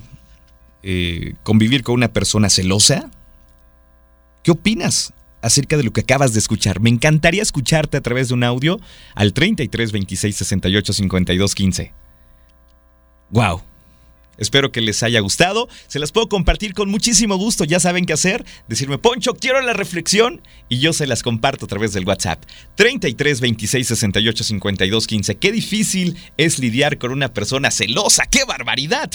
eh, 0.81 1.35
convivir 1.43 1.83
con 1.83 1.93
una 1.93 2.11
persona 2.11 2.49
celosa? 2.49 3.11
¿Qué 4.41 4.49
opinas 4.49 5.13
acerca 5.41 5.77
de 5.77 5.83
lo 5.83 5.91
que 5.91 6.01
acabas 6.01 6.33
de 6.33 6.39
escuchar. 6.39 6.79
Me 6.79 6.89
encantaría 6.89 7.41
escucharte 7.41 7.97
a 7.97 8.01
través 8.01 8.29
de 8.29 8.33
un 8.33 8.43
audio 8.43 8.79
al 9.15 9.33
33 9.33 9.91
26 9.91 10.35
68 10.35 10.93
52 10.93 11.55
15. 11.55 11.93
¡Wow! 13.31 13.68
Espero 14.39 14.71
que 14.71 14.81
les 14.81 15.03
haya 15.03 15.19
gustado. 15.19 15.69
Se 15.87 15.99
las 15.99 16.11
puedo 16.11 16.29
compartir 16.29 16.73
con 16.73 16.89
muchísimo 16.89 17.35
gusto. 17.35 17.63
Ya 17.63 17.79
saben 17.79 18.05
qué 18.05 18.13
hacer. 18.13 18.45
Decirme, 18.67 18.97
Poncho, 18.97 19.35
quiero 19.35 19.61
la 19.61 19.73
reflexión. 19.73 20.41
Y 20.69 20.79
yo 20.79 20.93
se 20.93 21.07
las 21.07 21.23
comparto 21.23 21.65
a 21.65 21.67
través 21.67 21.93
del 21.93 22.05
WhatsApp. 22.05 22.43
33 22.75 23.41
26 23.41 23.87
68 23.87 24.43
52 24.43 25.07
15. 25.07 25.37
Qué 25.37 25.51
difícil 25.51 26.17
es 26.37 26.59
lidiar 26.59 26.97
con 26.97 27.11
una 27.11 27.33
persona 27.33 27.71
celosa. 27.71 28.25
¡Qué 28.25 28.43
barbaridad! 28.45 29.11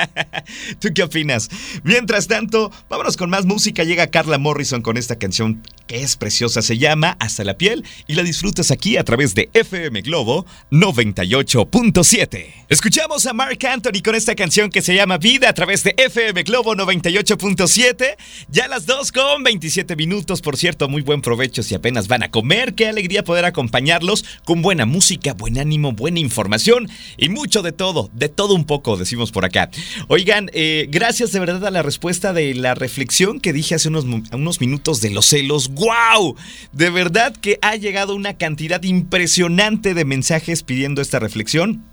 ¿Tú 0.80 0.88
qué 0.94 1.02
opinas? 1.02 1.48
Mientras 1.82 2.28
tanto, 2.28 2.70
vámonos 2.88 3.16
con 3.16 3.30
más 3.30 3.46
música. 3.46 3.84
Llega 3.84 4.06
Carla 4.08 4.38
Morrison 4.38 4.82
con 4.82 4.96
esta 4.96 5.16
canción 5.16 5.62
que 5.86 6.02
es 6.02 6.16
preciosa. 6.16 6.62
Se 6.62 6.78
llama 6.78 7.16
Hasta 7.20 7.44
la 7.44 7.58
piel. 7.58 7.84
Y 8.06 8.14
la 8.14 8.22
disfrutas 8.22 8.70
aquí 8.70 8.96
a 8.96 9.04
través 9.04 9.34
de 9.34 9.50
FM 9.52 10.02
Globo 10.02 10.46
98.7. 10.70 12.46
Escuchamos 12.68 13.26
a 13.26 13.32
Mark 13.32 13.58
Anthony 13.66 14.02
con 14.04 14.14
esta 14.14 14.34
canción 14.34 14.70
que 14.70 14.82
se 14.82 14.94
llama 14.94 15.18
Vida 15.18 15.48
a 15.48 15.52
través 15.52 15.84
de 15.84 15.94
FM 15.96 16.42
Globo 16.44 16.74
98.7. 16.74 18.16
Ya 18.48 18.68
las 18.68 18.86
2 18.86 19.12
con 19.12 19.42
27 19.42 19.96
minutos, 19.96 20.40
por 20.40 20.56
cierto, 20.56 20.88
muy 20.88 21.02
buen 21.02 21.20
provecho 21.20 21.62
si 21.62 21.74
apenas 21.74 22.08
van 22.08 22.22
a 22.22 22.30
comer. 22.30 22.74
Qué 22.74 22.88
alegría 22.88 23.24
poder 23.24 23.44
acompañarlos 23.44 24.24
con 24.44 24.62
buena 24.62 24.86
música, 24.86 25.34
buen 25.34 25.58
ánimo, 25.58 25.92
buena 25.92 26.20
información 26.20 26.88
y 27.16 27.28
mucho 27.28 27.62
de 27.62 27.72
todo, 27.72 28.10
de 28.12 28.28
todo 28.28 28.54
un 28.54 28.64
poco, 28.64 28.96
decimos 28.96 29.30
por 29.30 29.44
acá. 29.44 29.70
Oigan, 30.08 30.50
eh, 30.54 30.86
gracias 30.90 31.32
de 31.32 31.40
verdad 31.40 31.66
a 31.66 31.70
la 31.70 31.82
respuesta 31.82 32.32
de 32.32 32.54
la 32.54 32.74
reflexión 32.74 33.40
que 33.40 33.52
dije 33.52 33.74
hace 33.74 33.88
unos, 33.88 34.04
unos 34.04 34.60
minutos 34.60 35.00
de 35.00 35.10
los 35.10 35.26
celos. 35.26 35.68
¡Wow! 35.74 36.36
De 36.72 36.90
verdad 36.90 37.34
que 37.36 37.58
ha 37.62 37.76
llegado 37.76 38.14
una 38.14 38.36
cantidad 38.36 38.82
impresionante 38.82 39.94
de 39.94 40.04
mensajes 40.04 40.62
pidiendo 40.62 41.02
esta 41.02 41.18
reflexión. 41.18 41.84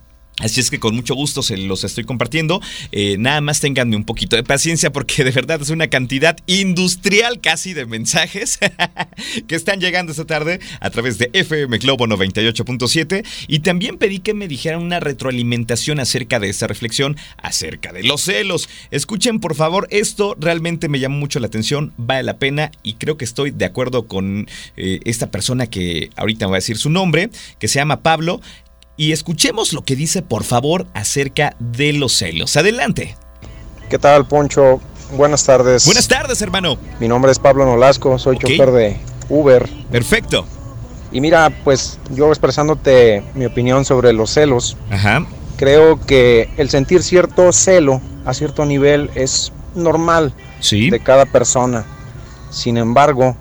Así 0.42 0.60
es 0.60 0.70
que 0.70 0.80
con 0.80 0.96
mucho 0.96 1.16
gusto 1.16 1.44
se 1.44 1.56
los 1.58 1.84
estoy 1.84 2.04
compartiendo. 2.04 2.62
Eh, 2.92 3.16
nada 3.20 3.42
más 3.42 3.60
ténganme 3.60 3.96
un 3.96 4.04
poquito 4.04 4.36
de 4.36 4.44
paciencia 4.44 4.92
porque 4.92 5.24
de 5.24 5.32
verdad 5.32 5.62
es 5.62 5.70
una 5.70 5.88
cantidad 5.88 6.38
industrial 6.48 7.40
casi 7.40 7.74
de 7.74 7.86
mensajes 7.86 8.60
que 9.48 9.56
están 9.56 9.80
llegando 9.80 10.12
esta 10.12 10.26
tarde 10.26 10.60
a 10.80 10.90
través 10.90 11.18
de 11.18 11.30
FM 11.34 11.78
Globo 11.78 12.08
98.7. 12.08 13.26
Y 13.48 13.60
también 13.60 13.98
pedí 13.98 14.20
que 14.20 14.34
me 14.34 14.48
dijeran 14.48 14.82
una 14.82 15.00
retroalimentación 15.00 16.00
acerca 16.00 16.40
de 16.40 16.50
esta 16.50 16.68
reflexión, 16.68 17.18
acerca 17.38 17.94
de 17.94 18.04
los 18.04 18.22
celos. 18.22 18.68
Escuchen 18.90 19.40
por 19.40 19.56
favor, 19.56 19.88
esto 19.92 20.36
realmente 20.40 20.90
me 20.90 21.00
llamó 21.00 21.18
mucho 21.18 21.40
la 21.40 21.48
atención, 21.48 21.94
vale 21.98 22.24
la 22.24 22.38
pena 22.38 22.72
y 22.84 22.96
creo 22.96 23.18
que 23.18 23.26
estoy 23.26 23.52
de 23.52 23.66
acuerdo 23.66 24.08
con 24.08 24.48
eh, 24.78 25.00
esta 25.06 25.30
persona 25.32 25.68
que 25.68 26.10
ahorita 26.16 26.48
voy 26.48 26.56
a 26.56 26.58
decir 26.58 26.78
su 26.78 26.90
nombre, 26.90 27.30
que 27.60 27.68
se 27.68 27.80
llama 27.80 28.02
Pablo 28.02 28.42
y 29.02 29.14
escuchemos 29.14 29.74
lo 29.74 29.84
que 29.84 29.96
dice, 29.96 30.22
por 30.22 30.44
favor, 30.44 30.86
acerca 30.94 31.56
de 31.58 31.92
los 31.92 32.14
celos. 32.16 32.56
Adelante. 32.56 33.16
¿Qué 33.90 33.98
tal, 33.98 34.28
Poncho? 34.28 34.80
Buenas 35.18 35.44
tardes. 35.44 35.86
Buenas 35.86 36.08
tardes, 36.08 36.40
hermano. 36.44 36.78
Mi 37.00 37.08
nombre 37.08 37.32
es 37.32 37.40
Pablo 37.40 37.66
Nolasco, 37.66 38.20
soy 38.20 38.38
chofer 38.38 38.70
de 38.70 38.98
Uber. 39.28 39.68
Perfecto. 39.92 40.46
Y 41.12 41.20
mira, 41.20 41.50
pues 41.64 41.98
yo 42.12 42.28
expresándote 42.30 43.24
mi 43.34 43.46
opinión 43.48 43.86
sobre 43.86 44.14
los 44.14 44.30
celos, 44.30 44.78
Ajá. 44.92 45.26
creo 45.58 46.00
que 46.06 46.52
el 46.58 46.70
sentir 46.70 47.02
cierto 47.02 47.52
celo 47.54 48.02
a 48.24 48.36
cierto 48.36 48.66
nivel 48.66 49.10
es 49.16 49.52
normal 49.74 50.32
Sí. 50.60 50.92
de 50.92 51.00
cada 51.00 51.26
persona. 51.26 51.86
Sin 52.52 52.78
embargo, 52.78 53.36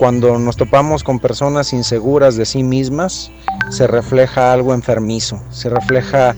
cuando 0.00 0.38
nos 0.38 0.56
topamos 0.56 1.04
con 1.04 1.18
personas 1.18 1.74
inseguras 1.74 2.34
de 2.34 2.46
sí 2.46 2.62
mismas, 2.62 3.30
se 3.68 3.86
refleja 3.86 4.50
algo 4.50 4.72
enfermizo, 4.72 5.42
se 5.50 5.68
refleja 5.68 6.34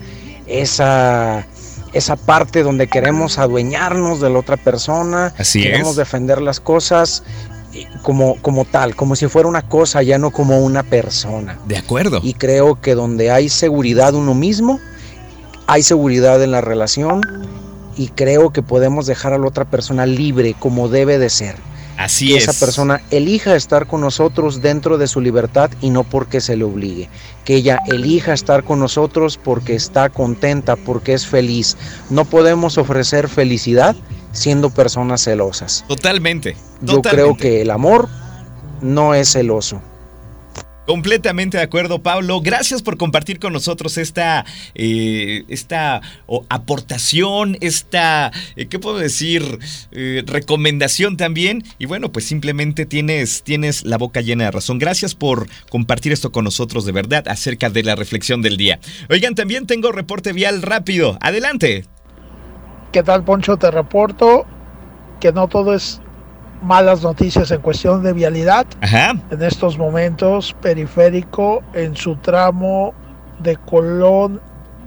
esa, 0.48 1.46
esa 1.92 2.16
parte 2.16 2.64
donde 2.64 2.88
queremos 2.88 3.38
adueñarnos 3.38 4.20
de 4.20 4.30
la 4.30 4.40
otra 4.40 4.56
persona, 4.56 5.32
Así 5.38 5.62
queremos 5.62 5.90
es. 5.90 5.96
defender 5.96 6.42
las 6.42 6.58
cosas 6.58 7.22
como, 8.02 8.34
como 8.42 8.64
tal, 8.64 8.96
como 8.96 9.14
si 9.14 9.28
fuera 9.28 9.48
una 9.48 9.62
cosa, 9.62 10.02
ya 10.02 10.18
no 10.18 10.32
como 10.32 10.58
una 10.58 10.82
persona. 10.82 11.56
De 11.64 11.76
acuerdo. 11.76 12.18
Y 12.20 12.34
creo 12.34 12.80
que 12.80 12.96
donde 12.96 13.30
hay 13.30 13.48
seguridad 13.48 14.12
uno 14.14 14.34
mismo, 14.34 14.80
hay 15.68 15.84
seguridad 15.84 16.42
en 16.42 16.50
la 16.50 16.62
relación 16.62 17.20
y 17.96 18.08
creo 18.08 18.50
que 18.50 18.62
podemos 18.62 19.06
dejar 19.06 19.34
a 19.34 19.38
la 19.38 19.46
otra 19.46 19.66
persona 19.66 20.04
libre 20.04 20.56
como 20.58 20.88
debe 20.88 21.18
de 21.18 21.30
ser. 21.30 21.54
Así 22.02 22.28
que 22.28 22.38
es. 22.38 22.48
esa 22.48 22.64
persona 22.64 23.00
elija 23.10 23.54
estar 23.54 23.86
con 23.86 24.00
nosotros 24.00 24.60
dentro 24.60 24.98
de 24.98 25.06
su 25.06 25.20
libertad 25.20 25.70
y 25.80 25.90
no 25.90 26.02
porque 26.04 26.40
se 26.40 26.56
le 26.56 26.64
obligue. 26.64 27.08
Que 27.44 27.56
ella 27.56 27.78
elija 27.86 28.32
estar 28.32 28.64
con 28.64 28.80
nosotros 28.80 29.38
porque 29.42 29.74
está 29.74 30.08
contenta, 30.08 30.76
porque 30.76 31.12
es 31.14 31.26
feliz. 31.26 31.76
No 32.10 32.24
podemos 32.24 32.78
ofrecer 32.78 33.28
felicidad 33.28 33.94
siendo 34.32 34.70
personas 34.70 35.22
celosas. 35.22 35.84
Totalmente. 35.86 36.56
Yo 36.80 37.02
creo 37.02 37.02
totalmente. 37.02 37.42
que 37.42 37.62
el 37.62 37.70
amor 37.70 38.08
no 38.80 39.14
es 39.14 39.32
celoso. 39.32 39.80
Completamente 40.86 41.58
de 41.58 41.62
acuerdo, 41.62 42.02
Pablo. 42.02 42.40
Gracias 42.40 42.82
por 42.82 42.96
compartir 42.96 43.38
con 43.38 43.52
nosotros 43.52 43.98
esta, 43.98 44.44
eh, 44.74 45.44
esta 45.48 46.00
aportación, 46.48 47.56
esta, 47.60 48.32
eh, 48.56 48.66
¿qué 48.66 48.80
puedo 48.80 48.98
decir? 48.98 49.60
Eh, 49.92 50.24
recomendación 50.26 51.16
también. 51.16 51.62
Y 51.78 51.86
bueno, 51.86 52.10
pues 52.10 52.26
simplemente 52.26 52.84
tienes, 52.84 53.44
tienes 53.44 53.84
la 53.84 53.96
boca 53.96 54.22
llena 54.22 54.44
de 54.44 54.50
razón. 54.50 54.80
Gracias 54.80 55.14
por 55.14 55.48
compartir 55.70 56.12
esto 56.12 56.32
con 56.32 56.44
nosotros 56.44 56.84
de 56.84 56.92
verdad 56.92 57.28
acerca 57.28 57.70
de 57.70 57.84
la 57.84 57.94
reflexión 57.94 58.42
del 58.42 58.56
día. 58.56 58.80
Oigan, 59.08 59.36
también 59.36 59.66
tengo 59.66 59.92
reporte 59.92 60.32
vial 60.32 60.62
rápido. 60.62 61.16
Adelante. 61.20 61.86
¿Qué 62.90 63.04
tal, 63.04 63.24
Poncho? 63.24 63.56
Te 63.56 63.70
reporto 63.70 64.46
que 65.20 65.32
no 65.32 65.46
todo 65.46 65.74
es 65.74 66.01
malas 66.62 67.02
noticias 67.02 67.50
en 67.50 67.60
cuestión 67.60 68.02
de 68.02 68.12
vialidad. 68.12 68.66
Ajá. 68.80 69.14
En 69.30 69.42
estos 69.42 69.78
momentos, 69.78 70.54
periférico 70.60 71.62
en 71.74 71.96
su 71.96 72.16
tramo 72.16 72.94
de 73.40 73.56
Colón 73.56 74.40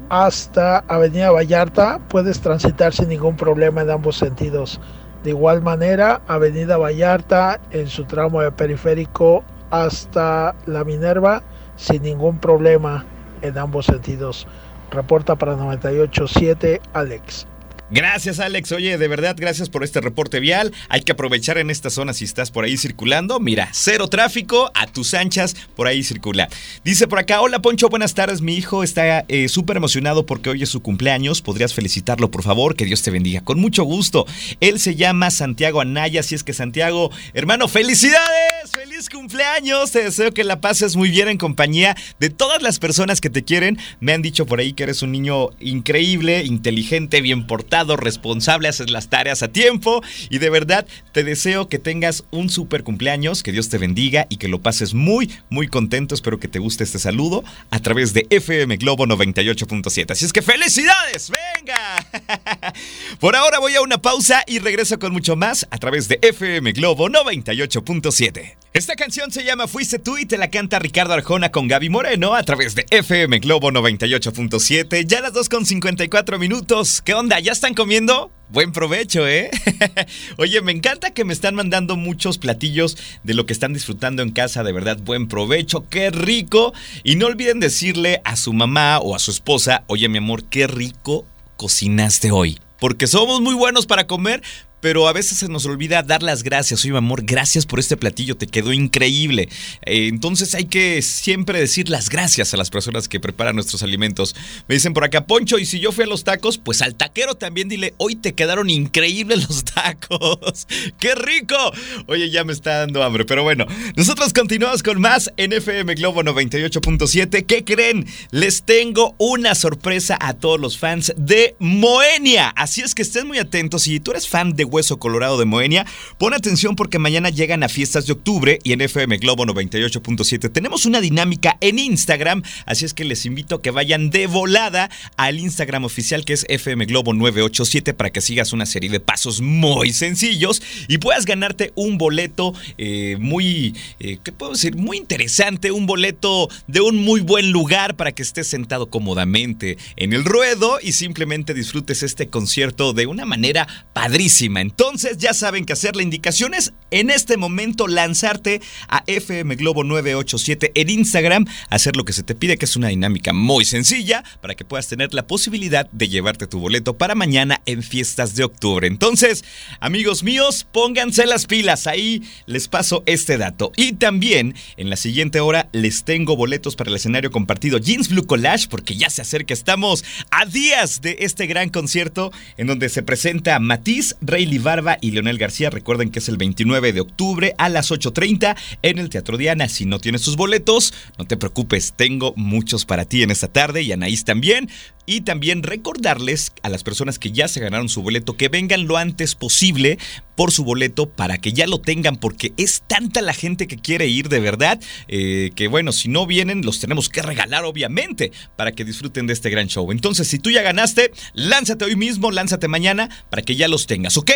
hasta 0.09 0.79
Avenida 0.87 1.31
Vallarta, 1.31 1.99
puedes 2.07 2.39
transitar 2.39 2.93
sin 2.93 3.09
ningún 3.09 3.35
problema 3.35 3.81
en 3.81 3.89
ambos 3.89 4.17
sentidos. 4.17 4.79
De 5.23 5.31
igual 5.31 5.61
manera, 5.61 6.21
Avenida 6.27 6.77
Vallarta 6.77 7.59
en 7.71 7.87
su 7.87 8.05
tramo 8.05 8.41
de 8.41 8.51
periférico 8.51 9.43
hasta 9.71 10.55
la 10.67 10.83
Minerva, 10.83 11.41
sin 11.75 12.03
ningún 12.03 12.37
problema 12.37 13.05
en 13.41 13.57
ambos 13.57 13.87
sentidos. 13.87 14.47
Reporta 14.91 15.35
para 15.35 15.55
987 15.55 16.81
Alex. 16.93 17.47
Gracias, 17.91 18.39
Alex. 18.39 18.71
Oye, 18.71 18.97
de 18.97 19.07
verdad, 19.07 19.35
gracias 19.37 19.69
por 19.69 19.83
este 19.83 20.01
reporte 20.01 20.39
vial. 20.39 20.73
Hay 20.89 21.01
que 21.01 21.11
aprovechar 21.11 21.59
en 21.59 21.69
esta 21.69 21.91
zona 21.91 22.13
si 22.13 22.25
estás 22.25 22.49
por 22.49 22.65
ahí 22.65 22.77
circulando. 22.77 23.39
Mira, 23.39 23.69
cero 23.73 24.07
tráfico, 24.07 24.71
a 24.73 24.87
tus 24.87 25.13
anchas, 25.13 25.55
por 25.75 25.87
ahí 25.87 26.03
circula. 26.03 26.49
Dice 26.83 27.07
por 27.07 27.19
acá, 27.19 27.41
hola 27.41 27.61
Poncho, 27.61 27.87
buenas 27.87 28.15
tardes. 28.15 28.41
Mi 28.41 28.55
hijo 28.55 28.83
está 28.83 29.23
eh, 29.27 29.47
súper 29.49 29.77
emocionado 29.77 30.25
porque 30.25 30.49
hoy 30.49 30.63
es 30.63 30.69
su 30.69 30.81
cumpleaños. 30.81 31.43
¿Podrías 31.43 31.75
felicitarlo, 31.75 32.31
por 32.31 32.41
favor? 32.41 32.75
Que 32.75 32.85
Dios 32.85 33.03
te 33.03 33.11
bendiga. 33.11 33.41
Con 33.41 33.59
mucho 33.59 33.83
gusto. 33.83 34.25
Él 34.61 34.79
se 34.79 34.95
llama 34.95 35.29
Santiago 35.29 35.79
Anaya, 35.79 36.21
así 36.21 36.33
es 36.33 36.43
que 36.43 36.53
Santiago, 36.53 37.11
hermano, 37.35 37.67
felicidades, 37.67 38.71
feliz 38.71 39.09
cumpleaños. 39.09 39.91
Te 39.91 40.03
deseo 40.03 40.33
que 40.33 40.43
la 40.43 40.59
pases 40.59 40.95
muy 40.95 41.11
bien 41.11 41.27
en 41.27 41.37
compañía 41.37 41.95
de 42.19 42.31
todas 42.31 42.63
las 42.63 42.79
personas 42.79 43.21
que 43.21 43.29
te 43.29 43.43
quieren. 43.43 43.77
Me 43.99 44.13
han 44.13 44.23
dicho 44.23 44.47
por 44.47 44.59
ahí 44.59 44.73
que 44.73 44.83
eres 44.83 45.03
un 45.03 45.11
niño 45.11 45.49
increíble, 45.59 46.43
inteligente, 46.43 47.21
bien 47.21 47.45
portado 47.45 47.74
responsable, 47.83 48.67
haces 48.67 48.89
las 48.89 49.09
tareas 49.09 49.43
a 49.43 49.49
tiempo 49.49 50.01
y 50.29 50.37
de 50.37 50.49
verdad 50.49 50.87
te 51.11 51.23
deseo 51.23 51.67
que 51.67 51.79
tengas 51.79 52.23
un 52.31 52.49
super 52.49 52.83
cumpleaños, 52.83 53.43
que 53.43 53.51
Dios 53.51 53.69
te 53.69 53.77
bendiga 53.77 54.27
y 54.29 54.37
que 54.37 54.47
lo 54.47 54.61
pases 54.61 54.93
muy, 54.93 55.31
muy 55.49 55.67
contento. 55.67 56.15
Espero 56.15 56.39
que 56.39 56.47
te 56.47 56.59
guste 56.59 56.83
este 56.83 56.99
saludo 56.99 57.43
a 57.69 57.79
través 57.79 58.13
de 58.13 58.25
FM 58.29 58.77
Globo 58.77 59.05
98.7. 59.05 60.11
Así 60.11 60.25
es 60.25 60.33
que 60.33 60.41
felicidades, 60.41 61.31
venga. 61.31 62.05
Por 63.19 63.35
ahora 63.35 63.59
voy 63.59 63.75
a 63.75 63.81
una 63.81 64.01
pausa 64.01 64.43
y 64.47 64.59
regreso 64.59 64.97
con 64.99 65.11
mucho 65.11 65.35
más 65.35 65.67
a 65.69 65.77
través 65.77 66.07
de 66.07 66.19
FM 66.21 66.71
Globo 66.71 67.09
98.7. 67.09 68.55
Esta 68.75 68.97
canción 68.97 69.31
se 69.31 69.45
llama 69.45 69.67
Fuiste 69.67 69.99
tú 69.99 70.17
y 70.17 70.25
te 70.25 70.37
la 70.37 70.49
canta 70.49 70.79
Ricardo 70.79 71.13
Arjona 71.13 71.49
con 71.49 71.69
Gaby 71.69 71.89
Moreno 71.89 72.35
a 72.35 72.43
través 72.43 72.75
de 72.75 72.85
FM 72.89 73.39
Globo 73.39 73.71
98.7. 73.71 75.05
Ya 75.05 75.21
las 75.21 75.31
2 75.31 75.47
con 75.47 75.65
54 75.65 76.37
minutos. 76.37 77.01
¿Qué 77.01 77.13
onda? 77.13 77.39
¿Ya 77.39 77.53
están 77.65 77.73
comiendo? 77.73 78.31
Buen 78.49 78.71
provecho, 78.71 79.27
¿eh? 79.27 79.49
Oye, 80.37 80.61
me 80.61 80.71
encanta 80.71 81.15
que 81.15 81.25
me 81.25 81.33
están 81.33 81.55
mandando 81.55 81.95
muchos 81.95 82.37
platillos 82.37 82.95
de 83.23 83.33
lo 83.33 83.47
que 83.47 83.53
están 83.53 83.73
disfrutando 83.73 84.21
en 84.21 84.29
casa, 84.29 84.61
de 84.61 84.71
verdad, 84.71 84.99
buen 85.01 85.27
provecho, 85.27 85.89
qué 85.89 86.11
rico. 86.11 86.75
Y 87.03 87.15
no 87.15 87.25
olviden 87.25 87.59
decirle 87.59 88.21
a 88.23 88.35
su 88.35 88.53
mamá 88.53 88.99
o 88.99 89.15
a 89.15 89.19
su 89.19 89.31
esposa, 89.31 89.83
oye 89.87 90.07
mi 90.09 90.19
amor, 90.19 90.43
qué 90.43 90.67
rico 90.67 91.25
cocinaste 91.57 92.29
hoy. 92.29 92.59
Porque 92.79 93.07
somos 93.07 93.41
muy 93.41 93.55
buenos 93.55 93.87
para 93.87 94.05
comer, 94.05 94.43
pero 94.85 95.07
a 95.07 95.13
veces 95.13 95.39
se 95.39 95.47
nos 95.47 95.65
olvida 95.65 96.03
dar 96.03 96.21
las 96.21 96.43
gracias. 96.43 96.85
Oye, 96.85 96.95
amor, 96.95 97.23
gracias 97.23 97.65
por 97.65 97.79
este 97.79 97.97
platillo, 97.97 98.37
te 98.37 98.45
quedó 98.45 98.71
increíble. 98.71 99.49
Eh, 99.81 100.09
entonces 100.09 100.53
hay 100.53 100.65
que 100.65 101.01
siempre 101.01 101.59
decir 101.59 101.89
las 101.89 102.07
gracias 102.07 102.53
a 102.53 102.57
las 102.57 102.69
personas 102.69 103.07
que 103.07 103.19
preparan 103.19 103.55
nuestros 103.55 103.81
alimentos. 103.81 104.35
Me 104.67 104.75
dicen 104.75 104.93
por 104.93 105.03
acá, 105.03 105.25
Poncho, 105.25 105.57
y 105.57 105.65
si 105.65 105.79
yo 105.79 105.91
fui 105.91 106.03
a 106.03 106.07
los 106.07 106.23
tacos, 106.23 106.59
pues 106.59 106.83
al 106.83 106.93
taquero 106.93 107.33
también 107.33 107.67
dile, 107.67 107.95
hoy 107.97 108.15
te 108.15 108.35
quedaron 108.35 108.69
increíbles 108.69 109.49
los 109.49 109.63
tacos. 109.63 110.67
¡Qué 110.99 111.15
rico! 111.15 111.57
Oye, 112.05 112.29
ya 112.29 112.43
me 112.43 112.53
está 112.53 112.81
dando 112.81 113.01
hambre, 113.01 113.25
pero 113.25 113.41
bueno, 113.41 113.65
nosotros 113.95 114.33
continuamos 114.33 114.83
con 114.83 115.01
más 115.01 115.33
en 115.37 115.53
FM 115.53 115.95
Globo 115.95 116.21
98.7. 116.21 117.43
¿Qué 117.47 117.63
creen? 117.63 118.05
Les 118.29 118.61
tengo 118.61 119.15
una 119.17 119.55
sorpresa 119.55 120.15
a 120.21 120.35
todos 120.35 120.59
los 120.59 120.77
fans 120.77 121.11
de 121.17 121.55
Moenia. 121.57 122.49
Así 122.49 122.81
es 122.81 122.93
que 122.93 123.01
estén 123.01 123.25
muy 123.25 123.39
atentos. 123.39 123.81
Si 123.81 123.99
tú 123.99 124.11
eres 124.11 124.27
fan 124.27 124.53
de 124.53 124.74
Hueso 124.75 124.99
Colorado 124.99 125.37
de 125.37 125.45
Moenia, 125.45 125.85
pon 126.17 126.33
atención 126.33 126.75
porque 126.75 126.99
mañana 126.99 127.29
llegan 127.29 127.63
a 127.63 127.69
fiestas 127.69 128.07
de 128.07 128.11
octubre 128.11 128.59
y 128.61 128.73
en 128.73 128.81
FM 128.81 129.19
Globo 129.19 129.45
98.7 129.45 130.51
tenemos 130.51 130.85
una 130.85 130.99
dinámica 130.99 131.57
en 131.61 131.79
Instagram. 131.79 132.43
Así 132.65 132.83
es 132.83 132.93
que 132.93 133.05
les 133.05 133.25
invito 133.25 133.55
a 133.55 133.61
que 133.61 133.71
vayan 133.71 134.09
de 134.09 134.27
volada 134.27 134.89
al 135.15 135.39
Instagram 135.39 135.85
oficial 135.85 136.25
que 136.25 136.33
es 136.33 136.45
FM 136.49 136.87
Globo 136.87 137.13
987 137.13 137.93
para 137.93 138.09
que 138.09 138.19
sigas 138.19 138.51
una 138.51 138.65
serie 138.65 138.89
de 138.89 138.99
pasos 138.99 139.39
muy 139.39 139.93
sencillos 139.93 140.61
y 140.89 140.97
puedas 140.97 141.25
ganarte 141.25 141.71
un 141.75 141.97
boleto 141.97 142.53
eh, 142.77 143.15
muy, 143.17 143.75
eh, 144.01 144.17
¿qué 144.21 144.33
puedo 144.33 144.51
decir? 144.51 144.75
Muy 144.75 144.97
interesante, 144.97 145.71
un 145.71 145.85
boleto 145.85 146.49
de 146.67 146.81
un 146.81 146.97
muy 146.97 147.21
buen 147.21 147.51
lugar 147.51 147.95
para 147.95 148.11
que 148.11 148.23
estés 148.23 148.47
sentado 148.47 148.89
cómodamente 148.89 149.77
en 149.95 150.11
el 150.11 150.25
ruedo 150.25 150.79
y 150.81 150.91
simplemente 150.91 151.53
disfrutes 151.53 152.03
este 152.03 152.27
concierto 152.27 152.91
de 152.91 153.07
una 153.07 153.23
manera 153.23 153.67
padrísima. 153.93 154.64
Entonces 154.65 155.19
ya 155.19 155.35
saben 155.35 155.63
que 155.63 155.73
hacer 155.73 155.95
la 155.95 156.01
indicación 156.01 156.55
es 156.55 156.73
en 156.89 157.11
este 157.11 157.37
momento 157.37 157.87
lanzarte 157.87 158.61
a 158.87 159.03
FM 159.05 159.55
Globo 159.57 159.83
987 159.83 160.71
en 160.73 160.89
Instagram, 160.89 161.45
hacer 161.69 161.95
lo 161.95 162.03
que 162.03 162.13
se 162.13 162.23
te 162.23 162.33
pide, 162.33 162.57
que 162.57 162.65
es 162.65 162.75
una 162.75 162.87
dinámica 162.87 163.31
muy 163.31 163.63
sencilla 163.63 164.23
para 164.41 164.55
que 164.55 164.65
puedas 164.65 164.87
tener 164.87 165.13
la 165.13 165.27
posibilidad 165.27 165.87
de 165.91 166.07
llevarte 166.07 166.47
tu 166.47 166.59
boleto 166.59 166.97
para 166.97 167.13
mañana 167.13 167.61
en 167.67 167.83
fiestas 167.83 168.35
de 168.35 168.43
octubre. 168.43 168.87
Entonces, 168.87 169.45
amigos 169.79 170.23
míos, 170.23 170.65
pónganse 170.71 171.27
las 171.27 171.45
pilas, 171.45 171.85
ahí 171.85 172.23
les 172.47 172.67
paso 172.67 173.03
este 173.05 173.37
dato. 173.37 173.71
Y 173.77 173.93
también 173.93 174.55
en 174.77 174.89
la 174.89 174.95
siguiente 174.95 175.41
hora 175.41 175.69
les 175.73 176.05
tengo 176.05 176.35
boletos 176.35 176.75
para 176.75 176.89
el 176.89 176.95
escenario 176.95 177.29
compartido 177.29 177.77
Jeans 177.77 178.09
Blue 178.09 178.25
Collage 178.25 178.67
porque 178.67 178.95
ya 178.95 179.11
se 179.11 179.21
acerca, 179.21 179.53
estamos 179.53 180.03
a 180.31 180.45
días 180.45 181.01
de 181.01 181.17
este 181.19 181.45
gran 181.45 181.69
concierto 181.69 182.31
en 182.57 182.65
donde 182.65 182.89
se 182.89 183.03
presenta 183.03 183.59
Matiz, 183.59 184.15
Rayleigh 184.45 184.61
Barba 184.61 184.97
y 185.01 185.09
Leonel 185.09 185.39
García. 185.39 185.71
Recuerden 185.71 186.11
que 186.11 186.19
es 186.19 186.29
el 186.29 186.37
29 186.37 186.93
de 186.93 187.01
octubre 187.01 187.55
a 187.57 187.67
las 187.67 187.89
8.30 187.89 188.55
en 188.83 188.99
el 188.99 189.09
Teatro 189.09 189.37
Diana. 189.37 189.67
Si 189.67 189.85
no 189.85 189.97
tienes 189.97 190.21
tus 190.21 190.35
boletos, 190.35 190.93
no 191.17 191.25
te 191.25 191.35
preocupes, 191.35 191.93
tengo 191.95 192.33
muchos 192.35 192.85
para 192.85 193.05
ti 193.05 193.23
en 193.23 193.31
esta 193.31 193.47
tarde 193.47 193.81
y 193.81 193.91
Anaís 193.91 194.23
también. 194.23 194.69
Y 195.07 195.21
también 195.21 195.61
recordarles 195.61 196.51
a 196.63 196.69
las 196.69 196.83
personas 196.83 197.19
que 197.19 197.31
ya 197.31 197.47
se 197.47 197.59
ganaron 197.59 197.89
su 197.89 198.01
boleto 198.01 198.37
que 198.37 198.49
vengan 198.49 198.87
lo 198.87 198.97
antes 198.97 199.35
posible 199.35 199.99
por 200.35 200.51
su 200.51 200.63
boleto 200.63 201.07
para 201.07 201.37
que 201.37 201.53
ya 201.53 201.67
lo 201.67 201.79
tengan 201.79 202.17
porque 202.17 202.53
es 202.57 202.81
tanta 202.87 203.21
la 203.21 203.33
gente 203.33 203.67
que 203.67 203.77
quiere 203.77 204.07
ir 204.07 204.29
de 204.29 204.39
verdad 204.39 204.81
eh, 205.07 205.51
que 205.55 205.67
bueno, 205.67 205.91
si 205.91 206.09
no 206.09 206.25
vienen 206.25 206.63
los 206.65 206.79
tenemos 206.79 207.09
que 207.09 207.21
regalar 207.21 207.65
obviamente 207.65 208.31
para 208.55 208.71
que 208.71 208.83
disfruten 208.83 209.27
de 209.27 209.33
este 209.33 209.51
gran 209.51 209.67
show. 209.67 209.91
Entonces 209.91 210.27
si 210.27 210.39
tú 210.39 210.49
ya 210.49 210.63
ganaste, 210.63 211.11
lánzate 211.33 211.85
hoy 211.85 211.95
mismo, 211.95 212.31
lánzate 212.31 212.67
mañana 212.67 213.09
para 213.29 213.43
que 213.43 213.55
ya 213.55 213.67
los 213.67 213.85
tengas, 213.85 214.17
¿ok? 214.17 214.31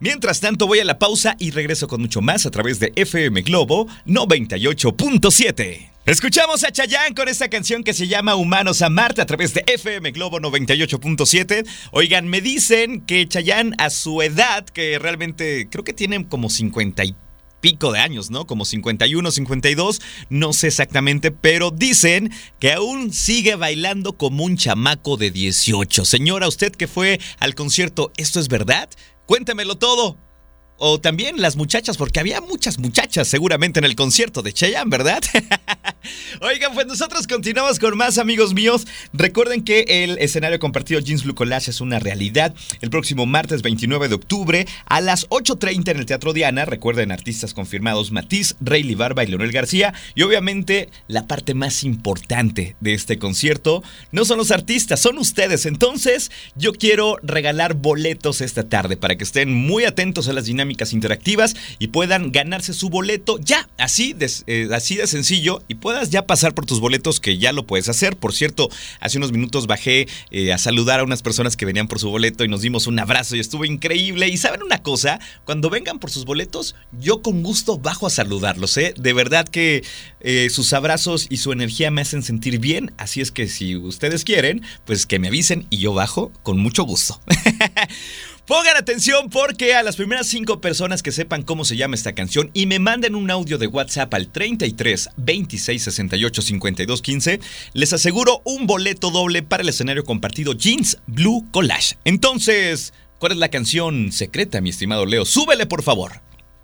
Mientras 0.00 0.40
tanto 0.40 0.66
voy 0.66 0.80
a 0.80 0.84
la 0.84 0.98
pausa 0.98 1.36
y 1.38 1.50
regreso 1.50 1.88
con 1.88 2.00
mucho 2.00 2.20
más 2.20 2.46
a 2.46 2.50
través 2.50 2.80
de 2.80 2.92
FM 2.96 3.42
Globo 3.42 3.86
98.7. 4.06 5.90
Escuchamos 6.06 6.62
a 6.62 6.70
Chayanne 6.70 7.14
con 7.16 7.28
esta 7.28 7.48
canción 7.48 7.82
que 7.82 7.92
se 7.92 8.06
llama 8.06 8.36
Humanos 8.36 8.80
a 8.82 8.90
Marte 8.90 9.22
a 9.22 9.26
través 9.26 9.54
de 9.54 9.64
FM 9.66 10.12
Globo 10.12 10.38
98.7. 10.38 11.66
Oigan, 11.90 12.28
me 12.28 12.40
dicen 12.40 13.00
que 13.00 13.26
Chayanne 13.26 13.74
a 13.78 13.90
su 13.90 14.22
edad, 14.22 14.64
que 14.66 15.00
realmente 15.00 15.68
creo 15.68 15.82
que 15.82 15.92
tiene 15.92 16.28
como 16.28 16.48
50 16.48 17.04
y 17.04 17.16
pico 17.60 17.90
de 17.90 17.98
años, 17.98 18.30
¿no? 18.30 18.46
Como 18.46 18.64
51, 18.64 19.30
52, 19.32 20.00
no 20.28 20.52
sé 20.52 20.68
exactamente, 20.68 21.32
pero 21.32 21.72
dicen 21.72 22.30
que 22.60 22.72
aún 22.72 23.12
sigue 23.12 23.56
bailando 23.56 24.16
como 24.16 24.44
un 24.44 24.56
chamaco 24.56 25.16
de 25.16 25.32
18. 25.32 26.04
Señora, 26.04 26.46
usted 26.46 26.70
que 26.70 26.86
fue 26.86 27.18
al 27.40 27.56
concierto, 27.56 28.12
¿esto 28.16 28.38
es 28.38 28.46
verdad? 28.46 28.88
Cuéntemelo 29.26 29.74
todo 29.74 30.16
o 30.78 31.00
también 31.00 31.40
las 31.40 31.56
muchachas, 31.56 31.96
porque 31.96 32.20
había 32.20 32.40
muchas 32.40 32.78
muchachas 32.78 33.28
seguramente 33.28 33.78
en 33.78 33.84
el 33.84 33.96
concierto 33.96 34.42
de 34.42 34.52
Cheyenne, 34.52 34.90
¿verdad? 34.90 35.22
Oigan, 36.40 36.74
pues 36.74 36.86
nosotros 36.86 37.26
continuamos 37.26 37.78
con 37.78 37.96
más 37.96 38.18
amigos 38.18 38.54
míos. 38.54 38.86
Recuerden 39.12 39.62
que 39.62 39.84
el 39.88 40.18
escenario 40.18 40.58
compartido 40.58 41.00
Jeans 41.00 41.24
Blue 41.24 41.34
Collage 41.34 41.70
es 41.70 41.80
una 41.80 41.98
realidad. 41.98 42.54
El 42.80 42.90
próximo 42.90 43.26
martes 43.26 43.62
29 43.62 44.08
de 44.08 44.14
octubre 44.14 44.66
a 44.86 45.00
las 45.00 45.28
8.30 45.30 45.90
en 45.90 45.96
el 45.98 46.06
Teatro 46.06 46.32
Diana. 46.32 46.64
Recuerden 46.64 47.10
artistas 47.10 47.54
confirmados 47.54 48.12
Matiz, 48.12 48.56
Rayleigh 48.60 48.94
Barba 48.96 49.24
y 49.24 49.28
Leonel 49.28 49.52
García. 49.52 49.94
Y 50.14 50.22
obviamente 50.22 50.90
la 51.08 51.26
parte 51.26 51.54
más 51.54 51.84
importante 51.84 52.76
de 52.80 52.94
este 52.94 53.18
concierto 53.18 53.82
no 54.12 54.24
son 54.24 54.38
los 54.38 54.50
artistas, 54.50 55.00
son 55.00 55.18
ustedes. 55.18 55.66
Entonces 55.66 56.30
yo 56.54 56.72
quiero 56.72 57.16
regalar 57.22 57.74
boletos 57.74 58.40
esta 58.40 58.68
tarde 58.68 58.96
para 58.96 59.16
que 59.16 59.24
estén 59.24 59.52
muy 59.52 59.84
atentos 59.84 60.28
a 60.28 60.32
las 60.32 60.44
dinámicas 60.44 60.65
interactivas 60.92 61.56
y 61.78 61.88
puedan 61.88 62.32
ganarse 62.32 62.72
su 62.72 62.88
boleto 62.88 63.38
ya, 63.38 63.68
así 63.78 64.12
de, 64.12 64.30
eh, 64.46 64.68
así 64.72 64.96
de 64.96 65.06
sencillo 65.06 65.62
y 65.68 65.76
puedan 65.76 66.08
ya 66.08 66.26
pasar 66.26 66.54
por 66.54 66.66
tus 66.66 66.80
boletos, 66.80 67.20
que 67.20 67.38
ya 67.38 67.52
lo 67.52 67.66
puedes 67.66 67.88
hacer. 67.88 68.16
Por 68.16 68.32
cierto, 68.32 68.68
hace 69.00 69.18
unos 69.18 69.32
minutos 69.32 69.66
bajé 69.66 70.08
eh, 70.30 70.52
a 70.52 70.58
saludar 70.58 71.00
a 71.00 71.04
unas 71.04 71.22
personas 71.22 71.56
que 71.56 71.66
venían 71.66 71.88
por 71.88 71.98
su 71.98 72.10
boleto 72.10 72.44
y 72.44 72.48
nos 72.48 72.62
dimos 72.62 72.86
un 72.86 72.98
abrazo 72.98 73.36
y 73.36 73.40
estuvo 73.40 73.64
increíble. 73.64 74.28
Y 74.28 74.36
saben 74.36 74.62
una 74.62 74.82
cosa, 74.82 75.20
cuando 75.44 75.70
vengan 75.70 75.98
por 75.98 76.10
sus 76.10 76.24
boletos, 76.24 76.74
yo 77.00 77.22
con 77.22 77.42
gusto 77.42 77.78
bajo 77.78 78.06
a 78.06 78.10
saludarlos. 78.10 78.76
¿eh? 78.76 78.94
De 78.96 79.12
verdad 79.12 79.46
que 79.48 79.84
sus 80.50 80.72
abrazos 80.72 81.28
y 81.30 81.36
su 81.36 81.52
energía 81.52 81.92
me 81.92 82.00
hacen 82.00 82.22
sentir 82.22 82.58
bien. 82.58 82.92
Así 82.98 83.20
es 83.20 83.30
que 83.30 83.46
si 83.46 83.76
ustedes 83.76 84.24
quieren, 84.24 84.62
pues 84.84 85.06
que 85.06 85.20
me 85.20 85.28
avisen 85.28 85.66
y 85.70 85.78
yo 85.78 85.94
bajo 85.94 86.32
con 86.42 86.58
mucho 86.58 86.82
gusto. 86.82 87.20
Pongan 88.46 88.76
atención 88.76 89.28
porque 89.28 89.74
a 89.74 89.82
las 89.82 89.96
primeras 89.96 90.28
cinco 90.28 90.60
personas 90.60 91.02
que 91.02 91.10
sepan 91.10 91.42
cómo 91.42 91.64
se 91.64 91.76
llama 91.76 91.96
esta 91.96 92.12
canción 92.14 92.52
y 92.54 92.66
me 92.66 92.78
manden 92.78 93.16
un 93.16 93.28
audio 93.28 93.58
de 93.58 93.66
WhatsApp 93.66 94.14
al 94.14 94.28
33 94.28 95.08
26 95.16 95.82
68 95.82 96.42
52 96.42 97.02
15, 97.02 97.40
les 97.72 97.92
aseguro 97.92 98.42
un 98.44 98.68
boleto 98.68 99.10
doble 99.10 99.42
para 99.42 99.64
el 99.64 99.68
escenario 99.68 100.04
compartido 100.04 100.52
Jeans 100.52 100.98
Blue 101.08 101.44
Collage. 101.50 101.96
Entonces, 102.04 102.92
¿cuál 103.18 103.32
es 103.32 103.38
la 103.38 103.48
canción 103.48 104.12
secreta, 104.12 104.60
mi 104.60 104.70
estimado 104.70 105.06
Leo? 105.06 105.24
Súbele, 105.24 105.66
por 105.66 105.82
favor. 105.82 106.20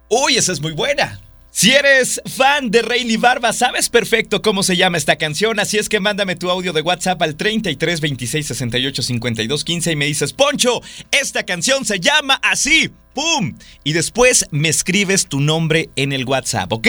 Uy, 0.09 0.37
esa 0.37 0.53
es 0.53 0.61
muy 0.61 0.75
buena. 0.75 1.21
Si 1.55 1.71
eres 1.71 2.19
fan 2.35 2.71
de 2.71 2.81
Rayleigh 2.81 3.19
Barba, 3.19 3.53
sabes 3.53 3.91
perfecto 3.91 4.41
cómo 4.41 4.63
se 4.63 4.75
llama 4.75 4.97
esta 4.97 5.17
canción, 5.17 5.61
así 5.61 5.77
es 5.77 5.91
que 5.91 6.01
mándame 6.01 6.35
tu 6.35 6.49
audio 6.49 6.73
de 6.73 6.81
WhatsApp 6.81 7.21
al 7.21 7.37
33 7.37 8.01
26 8.01 8.47
68 8.47 9.03
52 9.03 9.63
15 9.63 9.93
y 9.93 9.97
me 9.97 10.07
dices, 10.07 10.33
Poncho, 10.33 10.81
esta 11.11 11.43
canción 11.43 11.85
se 11.85 12.01
llama 12.01 12.41
así. 12.43 12.91
¡Pum! 13.13 13.59
Y 13.85 13.93
después 13.93 14.47
me 14.51 14.71
escribes 14.71 15.27
tu 15.27 15.41
nombre 15.41 15.91
en 15.95 16.15
el 16.15 16.25
WhatsApp, 16.25 16.73
¿ok? 16.73 16.89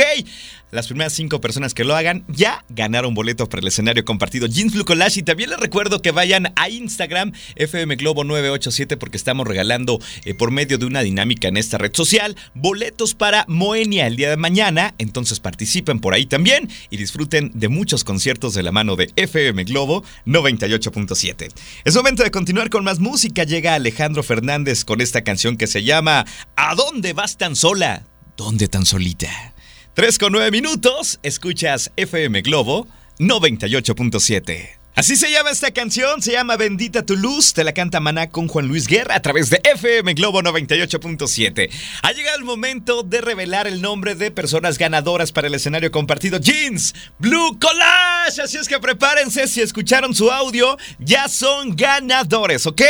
Las 0.74 0.88
primeras 0.88 1.14
cinco 1.14 1.40
personas 1.40 1.76
que 1.76 1.84
lo 1.84 1.96
hagan 1.96 2.26
ya 2.28 2.66
ganaron 2.68 3.14
boleto 3.14 3.48
para 3.48 3.62
el 3.62 3.68
escenario 3.68 4.04
compartido 4.06 4.48
Jeans 4.48 4.74
Blue 4.74 4.86
Collage. 4.86 5.20
Y 5.20 5.24
también 5.24 5.52
les 5.52 5.60
recuerdo 5.60 6.02
que 6.02 6.10
vayan 6.10 6.52
a 6.56 6.68
Instagram 6.68 7.32
FM 7.56 7.96
Globo 7.98 8.24
987 8.24 8.98
porque 8.98 9.18
estamos 9.18 9.46
regalando 9.46 10.00
eh, 10.26 10.34
por 10.34 10.50
medio 10.50 10.80
de 10.80 10.88
una 10.88 11.02
dinámica 11.02 11.48
en 11.48 11.58
esta 11.58 11.78
red 11.78 11.92
social 11.94 12.36
boletos 12.56 13.14
para 13.14 13.46
Moenia 13.48 14.08
el 14.08 14.16
día 14.16 14.32
de 14.32 14.38
mañana. 14.38 14.96
Entonces 14.98 15.40
participen 15.40 16.00
por 16.00 16.16
ahí 16.16 16.26
también 16.26 16.68
y 16.90 16.98
disfruten 16.98 17.52
de 17.54 17.68
muchos 17.68 18.04
conciertos 18.04 18.56
de 18.56 18.64
la 18.64 18.72
mano 18.72 18.96
de 18.96 19.12
FM 19.16 19.66
Globo 19.66 20.04
98.7. 20.26 21.50
Es 21.86 21.96
momento 21.96 22.24
de 22.24 22.32
continuar 22.32 22.72
con 22.72 22.84
más 22.84 22.98
música. 22.98 23.44
Llega 23.44 23.76
Alejandro 23.76 24.24
Fernández 24.24 24.86
con 24.86 25.02
esta 25.02 25.24
canción 25.24 25.56
que 25.56 25.68
se 25.68 25.84
llama 25.84 26.26
¿A 26.56 26.74
dónde 26.74 27.14
vas 27.14 27.38
tan 27.38 27.56
sola? 27.56 28.08
¿Dónde 28.36 28.68
tan 28.68 28.88
solita? 28.88 29.53
3 29.96 30.18
con 30.18 30.32
9 30.32 30.50
minutos, 30.50 31.20
escuchas 31.22 31.92
FM 31.98 32.42
Globo 32.42 32.88
98.7. 33.20 34.80
Así 34.96 35.16
se 35.16 35.32
llama 35.32 35.52
esta 35.52 35.70
canción, 35.70 36.20
se 36.24 36.32
llama 36.32 36.58
Bendita 36.58 37.06
tu 37.06 37.16
luz, 37.16 37.54
te 37.54 37.64
la 37.64 37.74
canta 37.74 38.00
Maná 38.00 38.30
con 38.30 38.48
Juan 38.48 38.68
Luis 38.68 38.88
Guerra 38.88 39.14
a 39.14 39.22
través 39.22 39.52
de 39.52 39.62
FM 39.64 40.16
Globo 40.16 40.42
98.7. 40.42 41.70
Ha 42.02 42.12
llegado 42.12 42.40
el 42.40 42.44
momento 42.44 43.04
de 43.04 43.22
revelar 43.22 43.68
el 43.68 43.84
nombre 43.84 44.16
de 44.16 44.32
personas 44.32 44.80
ganadoras 44.80 45.32
para 45.32 45.46
el 45.46 45.54
escenario 45.54 45.92
compartido 45.92 46.40
Jeans 46.40 46.96
Blue 47.20 47.60
Collage. 47.60 48.42
Así 48.42 48.58
es 48.58 48.68
que 48.68 48.80
prepárense, 48.80 49.48
si 49.48 49.62
escucharon 49.62 50.16
su 50.16 50.32
audio, 50.32 50.76
ya 50.98 51.28
son 51.28 51.76
ganadores, 51.76 52.66
¿ok? 52.66 52.82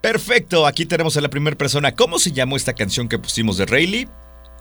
Perfecto, 0.00 0.66
aquí 0.66 0.86
tenemos 0.86 1.18
a 1.18 1.20
la 1.20 1.28
primera 1.28 1.58
persona. 1.58 1.94
¿Cómo 1.94 2.18
se 2.18 2.32
llamó 2.32 2.56
esta 2.56 2.72
canción 2.72 3.10
que 3.10 3.18
pusimos 3.18 3.58
de 3.58 3.66
Rayleigh? 3.66 4.08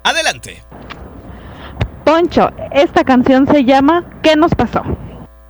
Adelante. 0.04 0.62
Poncho, 2.06 2.52
esta 2.72 3.04
canción 3.04 3.48
se 3.48 3.64
llama 3.64 4.06
¿Qué 4.22 4.36
nos 4.36 4.54
pasó? 4.54 4.84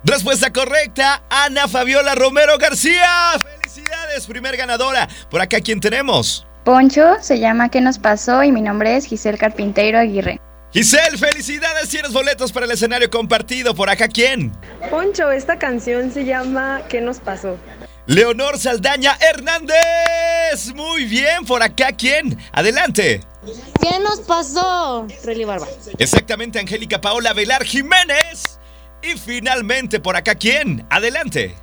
Respuesta 0.04 0.50
correcta, 0.50 1.22
Ana 1.28 1.68
Fabiola 1.68 2.14
Romero 2.14 2.56
García. 2.56 3.32
Felicidades, 3.60 4.26
primer 4.26 4.56
ganadora. 4.56 5.06
Por 5.30 5.42
acá, 5.42 5.60
¿quién 5.60 5.80
tenemos? 5.80 6.46
Poncho, 6.64 7.16
se 7.20 7.38
llama 7.38 7.68
¿Qué 7.68 7.82
nos 7.82 7.98
pasó? 7.98 8.42
Y 8.42 8.52
mi 8.52 8.62
nombre 8.62 8.96
es 8.96 9.04
Giselle 9.04 9.36
Carpinteiro 9.36 9.98
Aguirre. 9.98 10.40
Giselle, 10.72 11.18
felicidades, 11.18 11.90
tienes 11.90 12.14
boletos 12.14 12.50
para 12.52 12.64
el 12.64 12.72
escenario 12.72 13.10
compartido. 13.10 13.74
Por 13.74 13.90
acá, 13.90 14.08
¿quién? 14.08 14.50
Poncho, 14.88 15.30
esta 15.30 15.58
canción 15.58 16.10
se 16.10 16.24
llama 16.24 16.80
¿Qué 16.88 17.02
nos 17.02 17.20
pasó? 17.20 17.58
Leonor 18.06 18.56
Saldaña 18.58 19.18
Hernández. 19.20 20.72
Muy 20.74 21.04
bien, 21.04 21.44
por 21.44 21.62
acá, 21.62 21.90
¿quién? 21.92 22.38
Adelante. 22.52 23.20
¿Qué 23.80 23.98
nos 23.98 24.20
pasó? 24.20 25.06
Relly 25.24 25.44
Barba. 25.44 25.66
Exactamente, 25.98 26.60
Angélica 26.60 27.00
Paola 27.00 27.32
Velar 27.32 27.64
Jiménez. 27.64 28.60
Y 29.02 29.18
finalmente, 29.18 29.98
por 29.98 30.16
acá, 30.16 30.36
¿quién? 30.36 30.86
Adelante. 30.88 31.56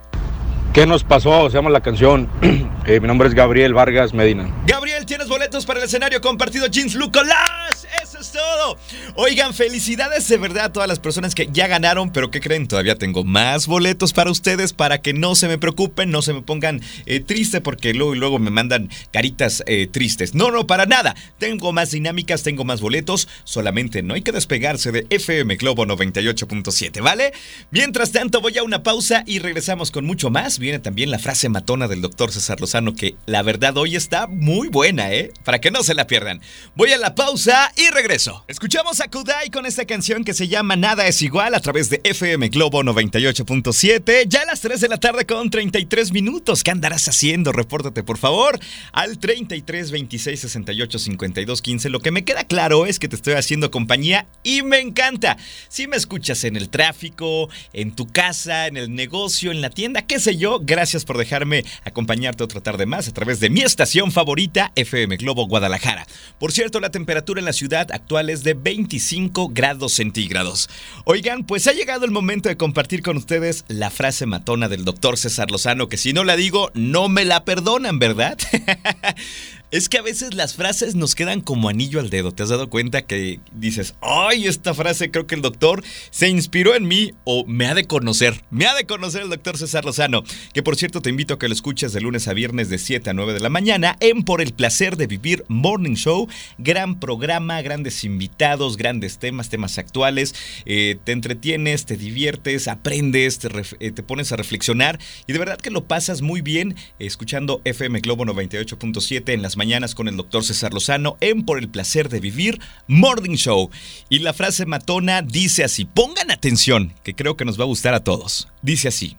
¿Qué 0.73 0.85
nos 0.85 1.03
pasó? 1.03 1.49
Se 1.49 1.55
llama 1.55 1.69
la 1.69 1.81
canción. 1.81 2.29
Eh, 2.85 2.99
mi 2.99 3.07
nombre 3.07 3.29
es 3.29 3.33
Gabriel 3.33 3.73
Vargas 3.73 4.13
Medina. 4.13 4.53
Gabriel, 4.67 5.05
tienes 5.05 5.29
boletos 5.29 5.65
para 5.65 5.79
el 5.79 5.85
escenario 5.85 6.19
compartido 6.19 6.67
Jeans. 6.67 6.95
Eso 6.95 8.02
todo. 8.31 8.77
Oigan, 9.15 9.53
felicidades 9.53 10.27
de 10.27 10.37
verdad 10.37 10.65
a 10.65 10.73
todas 10.73 10.87
las 10.87 10.99
personas 10.99 11.35
que 11.35 11.49
ya 11.51 11.67
ganaron, 11.67 12.11
pero 12.11 12.31
¿qué 12.31 12.39
creen? 12.39 12.67
Todavía 12.67 12.95
tengo 12.95 13.23
más 13.23 13.67
boletos 13.67 14.13
para 14.13 14.31
ustedes 14.31 14.73
para 14.73 15.01
que 15.01 15.13
no 15.13 15.35
se 15.35 15.47
me 15.47 15.57
preocupen, 15.57 16.11
no 16.11 16.21
se 16.21 16.33
me 16.33 16.41
pongan 16.41 16.81
eh, 17.05 17.19
tristes 17.19 17.61
porque 17.61 17.93
luego 17.93 18.15
y 18.15 18.19
luego 18.19 18.39
me 18.39 18.51
mandan 18.51 18.89
caritas 19.11 19.63
eh, 19.67 19.87
tristes. 19.87 20.33
No, 20.33 20.51
no, 20.51 20.67
para 20.67 20.85
nada. 20.85 21.15
Tengo 21.37 21.73
más 21.73 21.91
dinámicas, 21.91 22.43
tengo 22.43 22.63
más 22.63 22.81
boletos. 22.81 23.27
Solamente 23.43 24.03
no 24.03 24.13
hay 24.13 24.21
que 24.21 24.31
despegarse 24.31 24.91
de 24.91 25.05
FM 25.09 25.55
Globo 25.57 25.85
98.7, 25.85 27.01
¿vale? 27.01 27.33
Mientras 27.71 28.11
tanto, 28.11 28.41
voy 28.41 28.57
a 28.57 28.63
una 28.63 28.83
pausa 28.83 29.23
y 29.25 29.39
regresamos 29.39 29.91
con 29.91 30.05
mucho 30.05 30.29
más. 30.29 30.59
Viene 30.59 30.79
también 30.79 31.11
la 31.11 31.19
frase 31.19 31.49
matona 31.49 31.87
del 31.87 32.01
doctor 32.01 32.31
César 32.31 32.61
Lozano 32.61 32.95
que 32.95 33.15
la 33.25 33.41
verdad 33.41 33.77
hoy 33.77 33.95
está 33.95 34.27
muy 34.27 34.69
buena, 34.69 35.11
¿eh? 35.11 35.31
Para 35.43 35.59
que 35.59 35.71
no 35.71 35.83
se 35.83 35.93
la 35.93 36.07
pierdan. 36.07 36.41
Voy 36.75 36.91
a 36.91 36.97
la 36.97 37.15
pausa 37.15 37.71
y 37.75 37.89
regreso. 38.13 38.43
Escuchamos 38.47 39.01
a 39.01 39.07
Kudai 39.07 39.49
con 39.49 39.65
esta 39.65 39.85
canción 39.85 40.23
que 40.23 40.35
se 40.35 40.47
llama 40.47 40.75
Nada 40.75 41.07
es 41.07 41.23
igual 41.23 41.55
a 41.55 41.59
través 41.59 41.89
de 41.89 41.99
FM 42.03 42.49
Globo 42.49 42.83
98.7. 42.83 44.25
Ya 44.27 44.41
a 44.41 44.45
las 44.45 44.61
3 44.61 44.79
de 44.81 44.87
la 44.87 44.99
tarde 44.99 45.25
con 45.25 45.49
33 45.49 46.11
minutos. 46.11 46.63
¿Qué 46.63 46.69
andarás 46.69 47.07
haciendo? 47.07 47.51
Repórtate, 47.51 48.03
por 48.03 48.19
favor, 48.19 48.59
al 48.91 49.17
33 49.17 49.89
26 49.89 50.39
68 50.39 50.99
52 50.99 51.61
15. 51.61 51.89
Lo 51.89 52.01
que 52.01 52.11
me 52.11 52.23
queda 52.23 52.43
claro 52.43 52.85
es 52.85 52.99
que 52.99 53.07
te 53.07 53.15
estoy 53.15 53.33
haciendo 53.33 53.71
compañía 53.71 54.27
y 54.43 54.61
me 54.61 54.79
encanta. 54.79 55.37
Si 55.67 55.87
me 55.87 55.97
escuchas 55.97 56.43
en 56.43 56.55
el 56.55 56.69
tráfico, 56.69 57.49
en 57.73 57.95
tu 57.95 58.05
casa, 58.05 58.67
en 58.67 58.77
el 58.77 58.93
negocio, 58.93 59.51
en 59.51 59.61
la 59.61 59.71
tienda, 59.71 60.03
qué 60.03 60.19
sé 60.19 60.37
yo, 60.37 60.59
gracias 60.61 61.03
por 61.03 61.17
dejarme 61.17 61.65
acompañarte 61.83 62.43
otra 62.43 62.61
tarde 62.61 62.85
más 62.85 63.07
a 63.07 63.13
través 63.13 63.39
de 63.39 63.49
mi 63.49 63.61
estación 63.61 64.11
favorita, 64.11 64.71
FM 64.75 65.17
Globo 65.17 65.47
Guadalajara. 65.47 66.05
Por 66.37 66.51
cierto, 66.51 66.79
la 66.79 66.91
temperatura 66.91 67.39
en 67.39 67.45
la 67.45 67.53
ciudad 67.53 67.91
es 68.29 68.43
de 68.43 68.53
25 68.53 69.49
grados 69.49 69.93
centígrados. 69.93 70.69
Oigan, 71.05 71.45
pues 71.45 71.67
ha 71.67 71.71
llegado 71.71 72.05
el 72.05 72.11
momento 72.11 72.47
de 72.47 72.57
compartir 72.57 73.01
con 73.01 73.17
ustedes 73.17 73.65
la 73.67 73.89
frase 73.89 74.25
matona 74.25 74.69
del 74.69 74.85
doctor 74.85 75.17
César 75.17 75.49
Lozano, 75.49 75.89
que 75.89 75.97
si 75.97 76.13
no 76.13 76.23
la 76.23 76.35
digo, 76.35 76.69
no 76.75 77.09
me 77.09 77.25
la 77.25 77.43
perdonan, 77.43 77.99
¿verdad? 77.99 78.37
Es 79.73 79.89
que 79.89 79.97
a 79.97 80.03
veces 80.03 80.35
las 80.35 80.53
frases 80.53 80.93
nos 80.93 81.15
quedan 81.15 81.41
como 81.41 81.67
anillo 81.67 81.99
al 81.99 82.11
dedo. 82.11 82.31
¿Te 82.31 82.43
has 82.43 82.49
dado 82.49 82.69
cuenta 82.69 83.07
que 83.07 83.39
dices, 83.53 83.95
ay, 84.01 84.45
esta 84.45 84.75
frase 84.75 85.09
creo 85.09 85.25
que 85.25 85.33
el 85.33 85.41
doctor 85.41 85.83
se 86.11 86.29
inspiró 86.29 86.75
en 86.75 86.87
mí 86.87 87.13
o 87.23 87.43
me 87.47 87.65
ha 87.65 87.73
de 87.73 87.85
conocer? 87.85 88.43
Me 88.51 88.67
ha 88.67 88.75
de 88.75 88.85
conocer 88.85 89.23
el 89.23 89.31
doctor 89.31 89.57
César 89.57 89.83
Lozano. 89.83 90.21
Que 90.53 90.61
por 90.61 90.75
cierto 90.75 91.01
te 91.01 91.09
invito 91.09 91.33
a 91.33 91.39
que 91.39 91.47
lo 91.47 91.55
escuches 91.55 91.91
de 91.91 92.01
lunes 92.01 92.27
a 92.27 92.33
viernes 92.33 92.69
de 92.69 92.77
7 92.77 93.09
a 93.09 93.13
9 93.13 93.33
de 93.33 93.39
la 93.39 93.49
mañana 93.49 93.97
en 93.99 94.21
Por 94.21 94.41
el 94.41 94.53
placer 94.53 94.95
de 94.95 95.07
vivir 95.07 95.43
Morning 95.47 95.95
Show. 95.95 96.27
Gran 96.59 96.99
programa, 96.99 97.59
grandes 97.63 98.03
invitados, 98.03 98.77
grandes 98.77 99.17
temas, 99.17 99.49
temas 99.49 99.79
actuales. 99.79 100.35
Eh, 100.67 100.97
te 101.03 101.13
entretienes, 101.13 101.87
te 101.87 101.97
diviertes, 101.97 102.67
aprendes, 102.67 103.39
te, 103.39 103.49
eh, 103.79 103.91
te, 103.91 104.03
pones 104.03 104.31
a 104.31 104.35
reflexionar 104.35 104.99
y 105.25 105.33
de 105.33 105.39
verdad 105.39 105.57
que 105.57 105.71
lo 105.71 105.85
pasas 105.87 106.21
muy 106.21 106.41
bien 106.41 106.75
escuchando 106.99 107.59
FM 107.63 108.01
Globo 108.01 108.23
98.7 108.23 109.33
en 109.33 109.41
las 109.41 109.57
mañanas 109.57 109.62
con 109.95 110.09
el 110.09 110.17
doctor 110.17 110.43
César 110.43 110.73
Lozano 110.73 111.15
en 111.21 111.45
Por 111.45 111.57
el 111.57 111.69
placer 111.69 112.09
de 112.09 112.19
vivir 112.19 112.59
Morning 112.87 113.35
Show. 113.35 113.69
Y 114.09 114.19
la 114.19 114.33
frase 114.33 114.65
matona 114.65 115.21
dice 115.21 115.63
así, 115.63 115.85
pongan 115.85 116.31
atención, 116.31 116.93
que 117.03 117.15
creo 117.15 117.37
que 117.37 117.45
nos 117.45 117.57
va 117.57 117.63
a 117.63 117.67
gustar 117.67 117.93
a 117.93 118.03
todos. 118.03 118.49
Dice 118.61 118.89
así, 118.89 119.15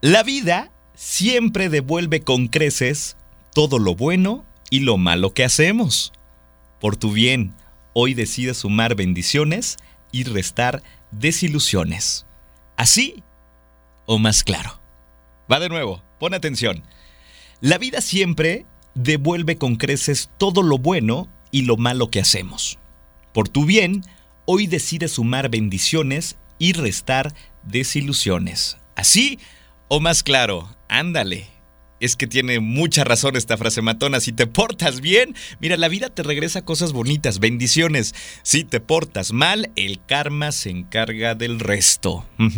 la 0.00 0.24
vida 0.24 0.72
siempre 0.96 1.68
devuelve 1.68 2.22
con 2.22 2.48
creces 2.48 3.16
todo 3.54 3.78
lo 3.78 3.94
bueno 3.94 4.44
y 4.68 4.80
lo 4.80 4.96
malo 4.96 5.32
que 5.32 5.44
hacemos. 5.44 6.12
Por 6.80 6.96
tu 6.96 7.12
bien, 7.12 7.54
hoy 7.92 8.14
decides 8.14 8.58
sumar 8.58 8.96
bendiciones 8.96 9.76
y 10.10 10.24
restar 10.24 10.82
desilusiones. 11.12 12.26
Así 12.76 13.22
o 14.06 14.18
más 14.18 14.42
claro. 14.42 14.80
Va 15.50 15.60
de 15.60 15.68
nuevo, 15.68 16.02
pon 16.18 16.34
atención. 16.34 16.82
La 17.60 17.78
vida 17.78 18.00
siempre 18.00 18.66
devuelve 18.94 19.56
con 19.56 19.76
creces 19.76 20.30
todo 20.38 20.62
lo 20.62 20.78
bueno 20.78 21.28
y 21.50 21.62
lo 21.62 21.76
malo 21.76 22.08
que 22.08 22.20
hacemos. 22.20 22.78
Por 23.32 23.48
tu 23.48 23.64
bien, 23.64 24.02
hoy 24.44 24.66
decide 24.66 25.08
sumar 25.08 25.48
bendiciones 25.48 26.36
y 26.58 26.72
restar 26.72 27.34
desilusiones. 27.62 28.78
Así 28.96 29.38
o 29.88 30.00
más 30.00 30.22
claro, 30.22 30.74
ándale 30.88 31.51
es 32.02 32.16
que 32.16 32.26
tiene 32.26 32.58
mucha 32.58 33.04
razón 33.04 33.36
esta 33.36 33.56
frase 33.56 33.80
matona. 33.80 34.20
Si 34.20 34.32
te 34.32 34.48
portas 34.48 35.00
bien, 35.00 35.36
mira, 35.60 35.76
la 35.76 35.88
vida 35.88 36.08
te 36.08 36.24
regresa 36.24 36.64
cosas 36.64 36.92
bonitas, 36.92 37.38
bendiciones. 37.38 38.14
Si 38.42 38.64
te 38.64 38.80
portas 38.80 39.32
mal, 39.32 39.70
el 39.76 40.04
karma 40.04 40.50
se 40.50 40.70
encarga 40.70 41.36
del 41.36 41.60
resto. 41.60 42.26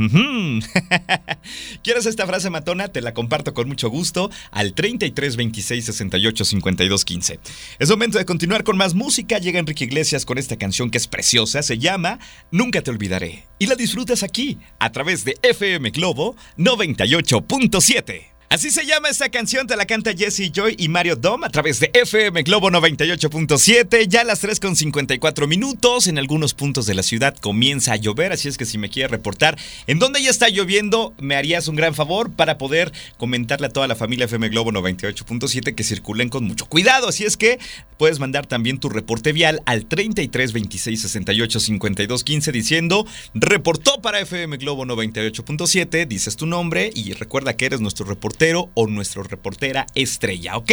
¿Quieres 1.83 2.07
esta 2.07 2.27
frase 2.27 2.49
matona? 2.49 2.89
Te 2.89 3.03
la 3.03 3.13
comparto 3.13 3.53
con 3.53 3.69
mucho 3.69 3.91
gusto 3.91 4.31
al 4.51 4.73
33 4.73 5.37
26 5.37 5.85
68 5.85 6.45
52 6.45 7.05
15. 7.05 7.41
Es 7.79 7.91
momento 7.91 8.19
de 8.19 8.25
continuar 8.25 8.65
con 8.65 8.79
más 8.79 8.95
música. 8.95 9.39
Llega 9.39 9.59
Enrique 9.59 9.85
Iglesias 9.85 10.25
con 10.25 10.39
esta 10.39 10.57
canción 10.57 10.91
que 10.91 10.99
es 10.99 11.07
preciosa. 11.07 11.63
Se 11.63 11.79
llama 11.79 12.19
Nunca 12.51 12.81
te 12.81 12.91
olvidaré. 12.91 13.47
Y 13.59 13.67
la 13.67 13.75
disfrutas 13.75 14.23
aquí, 14.23 14.59
a 14.79 14.91
través 14.91 15.25
de 15.25 15.37
FM 15.43 15.91
Globo 15.91 16.35
98.7. 16.57 18.34
Así 18.55 18.71
se 18.71 18.87
llama 18.87 19.09
esta 19.09 19.31
canción, 19.31 19.67
te 19.67 19.75
la 19.75 19.85
canta 19.85 20.13
Jesse 20.17 20.53
Joy 20.53 20.77
y 20.79 20.89
Mario 20.89 21.17
Dom 21.17 21.43
a 21.43 21.51
través 21.51 21.81
de 21.81 21.91
FM 21.93 22.45
Globo 22.45 22.71
98.7. 22.71 24.07
Ya 24.07 24.21
a 24.21 24.25
las 24.25 24.39
3 24.39 24.61
con 24.61 24.77
54 24.77 25.49
minutos, 25.49 26.07
en 26.07 26.19
algunos 26.19 26.55
puntos 26.55 26.87
de 26.87 26.95
la 26.95 27.03
ciudad 27.03 27.37
comienza 27.37 27.95
a 27.95 27.97
llover, 27.97 28.31
así 28.31 28.47
es 28.47 28.57
que 28.57 28.65
si 28.65 28.79
me 28.79 28.91
quieres 28.91 29.11
reportar 29.11 29.59
en 29.89 29.99
dónde 29.99 30.23
ya 30.23 30.31
está 30.31 30.51
lloviendo, 30.51 31.15
me 31.19 31.35
harías 31.35 31.67
un 31.67 31.75
gran 31.75 31.97
favor 31.97 32.31
para 32.31 32.57
poder 32.57 32.93
comentarle 33.17 33.67
a 33.67 33.71
toda 33.71 33.89
la 33.89 33.97
familia 33.97 34.27
FM 34.27 34.51
Globo 34.51 34.71
98.7 34.71 35.75
que 35.75 35.83
circulen 35.83 36.29
con 36.29 36.45
mucho 36.45 36.67
cuidado. 36.67 37.09
Así 37.09 37.25
es 37.25 37.37
que 37.37 37.59
puedes 37.99 38.21
mandar 38.21 38.47
también 38.47 38.79
tu 38.79 38.89
reporte 38.89 39.33
vial 39.33 39.63
al 39.67 39.87
33 39.87 40.53
26 40.53 41.01
68 41.01 41.59
52 41.59 42.23
15 42.23 42.53
diciendo 42.53 43.05
reportó 43.35 44.01
para 44.01 44.21
FM 44.21 44.59
Globo 44.59 44.85
98.7, 44.85 46.07
dices 46.07 46.37
tu 46.37 46.47
nombre 46.47 46.93
y 46.95 47.15
recuerda 47.15 47.57
que 47.57 47.67
eres 47.67 47.81
nuestro 47.81 48.07
reportero 48.07 48.44
o 48.53 48.87
nuestra 48.87 49.23
reportera 49.23 49.87
estrella, 49.95 50.57
¿ok? 50.57 50.73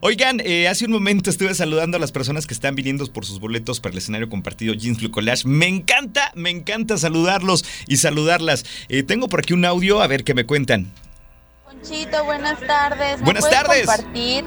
Oigan, 0.00 0.40
eh, 0.40 0.66
hace 0.68 0.86
un 0.86 0.90
momento 0.90 1.30
estuve 1.30 1.54
saludando 1.54 1.96
a 1.96 2.00
las 2.00 2.10
personas 2.10 2.46
que 2.46 2.54
están 2.54 2.74
viniendo 2.74 3.06
por 3.12 3.24
sus 3.24 3.38
boletos 3.38 3.80
para 3.80 3.92
el 3.92 3.98
escenario 3.98 4.28
compartido 4.28 4.74
Jeans 4.74 4.98
Blue 4.98 5.10
Collage. 5.10 5.46
Me 5.46 5.68
encanta, 5.68 6.32
me 6.34 6.50
encanta 6.50 6.98
saludarlos 6.98 7.64
y 7.86 7.98
saludarlas. 7.98 8.64
Eh, 8.88 9.02
tengo 9.04 9.28
por 9.28 9.40
aquí 9.40 9.52
un 9.52 9.64
audio, 9.64 10.02
a 10.02 10.06
ver 10.06 10.24
qué 10.24 10.34
me 10.34 10.44
cuentan. 10.44 10.92
Conchito, 11.64 12.24
buenas 12.24 12.58
tardes. 12.60 13.20
buenas 13.20 13.48
tardes. 13.48 13.86
compartir 13.86 14.44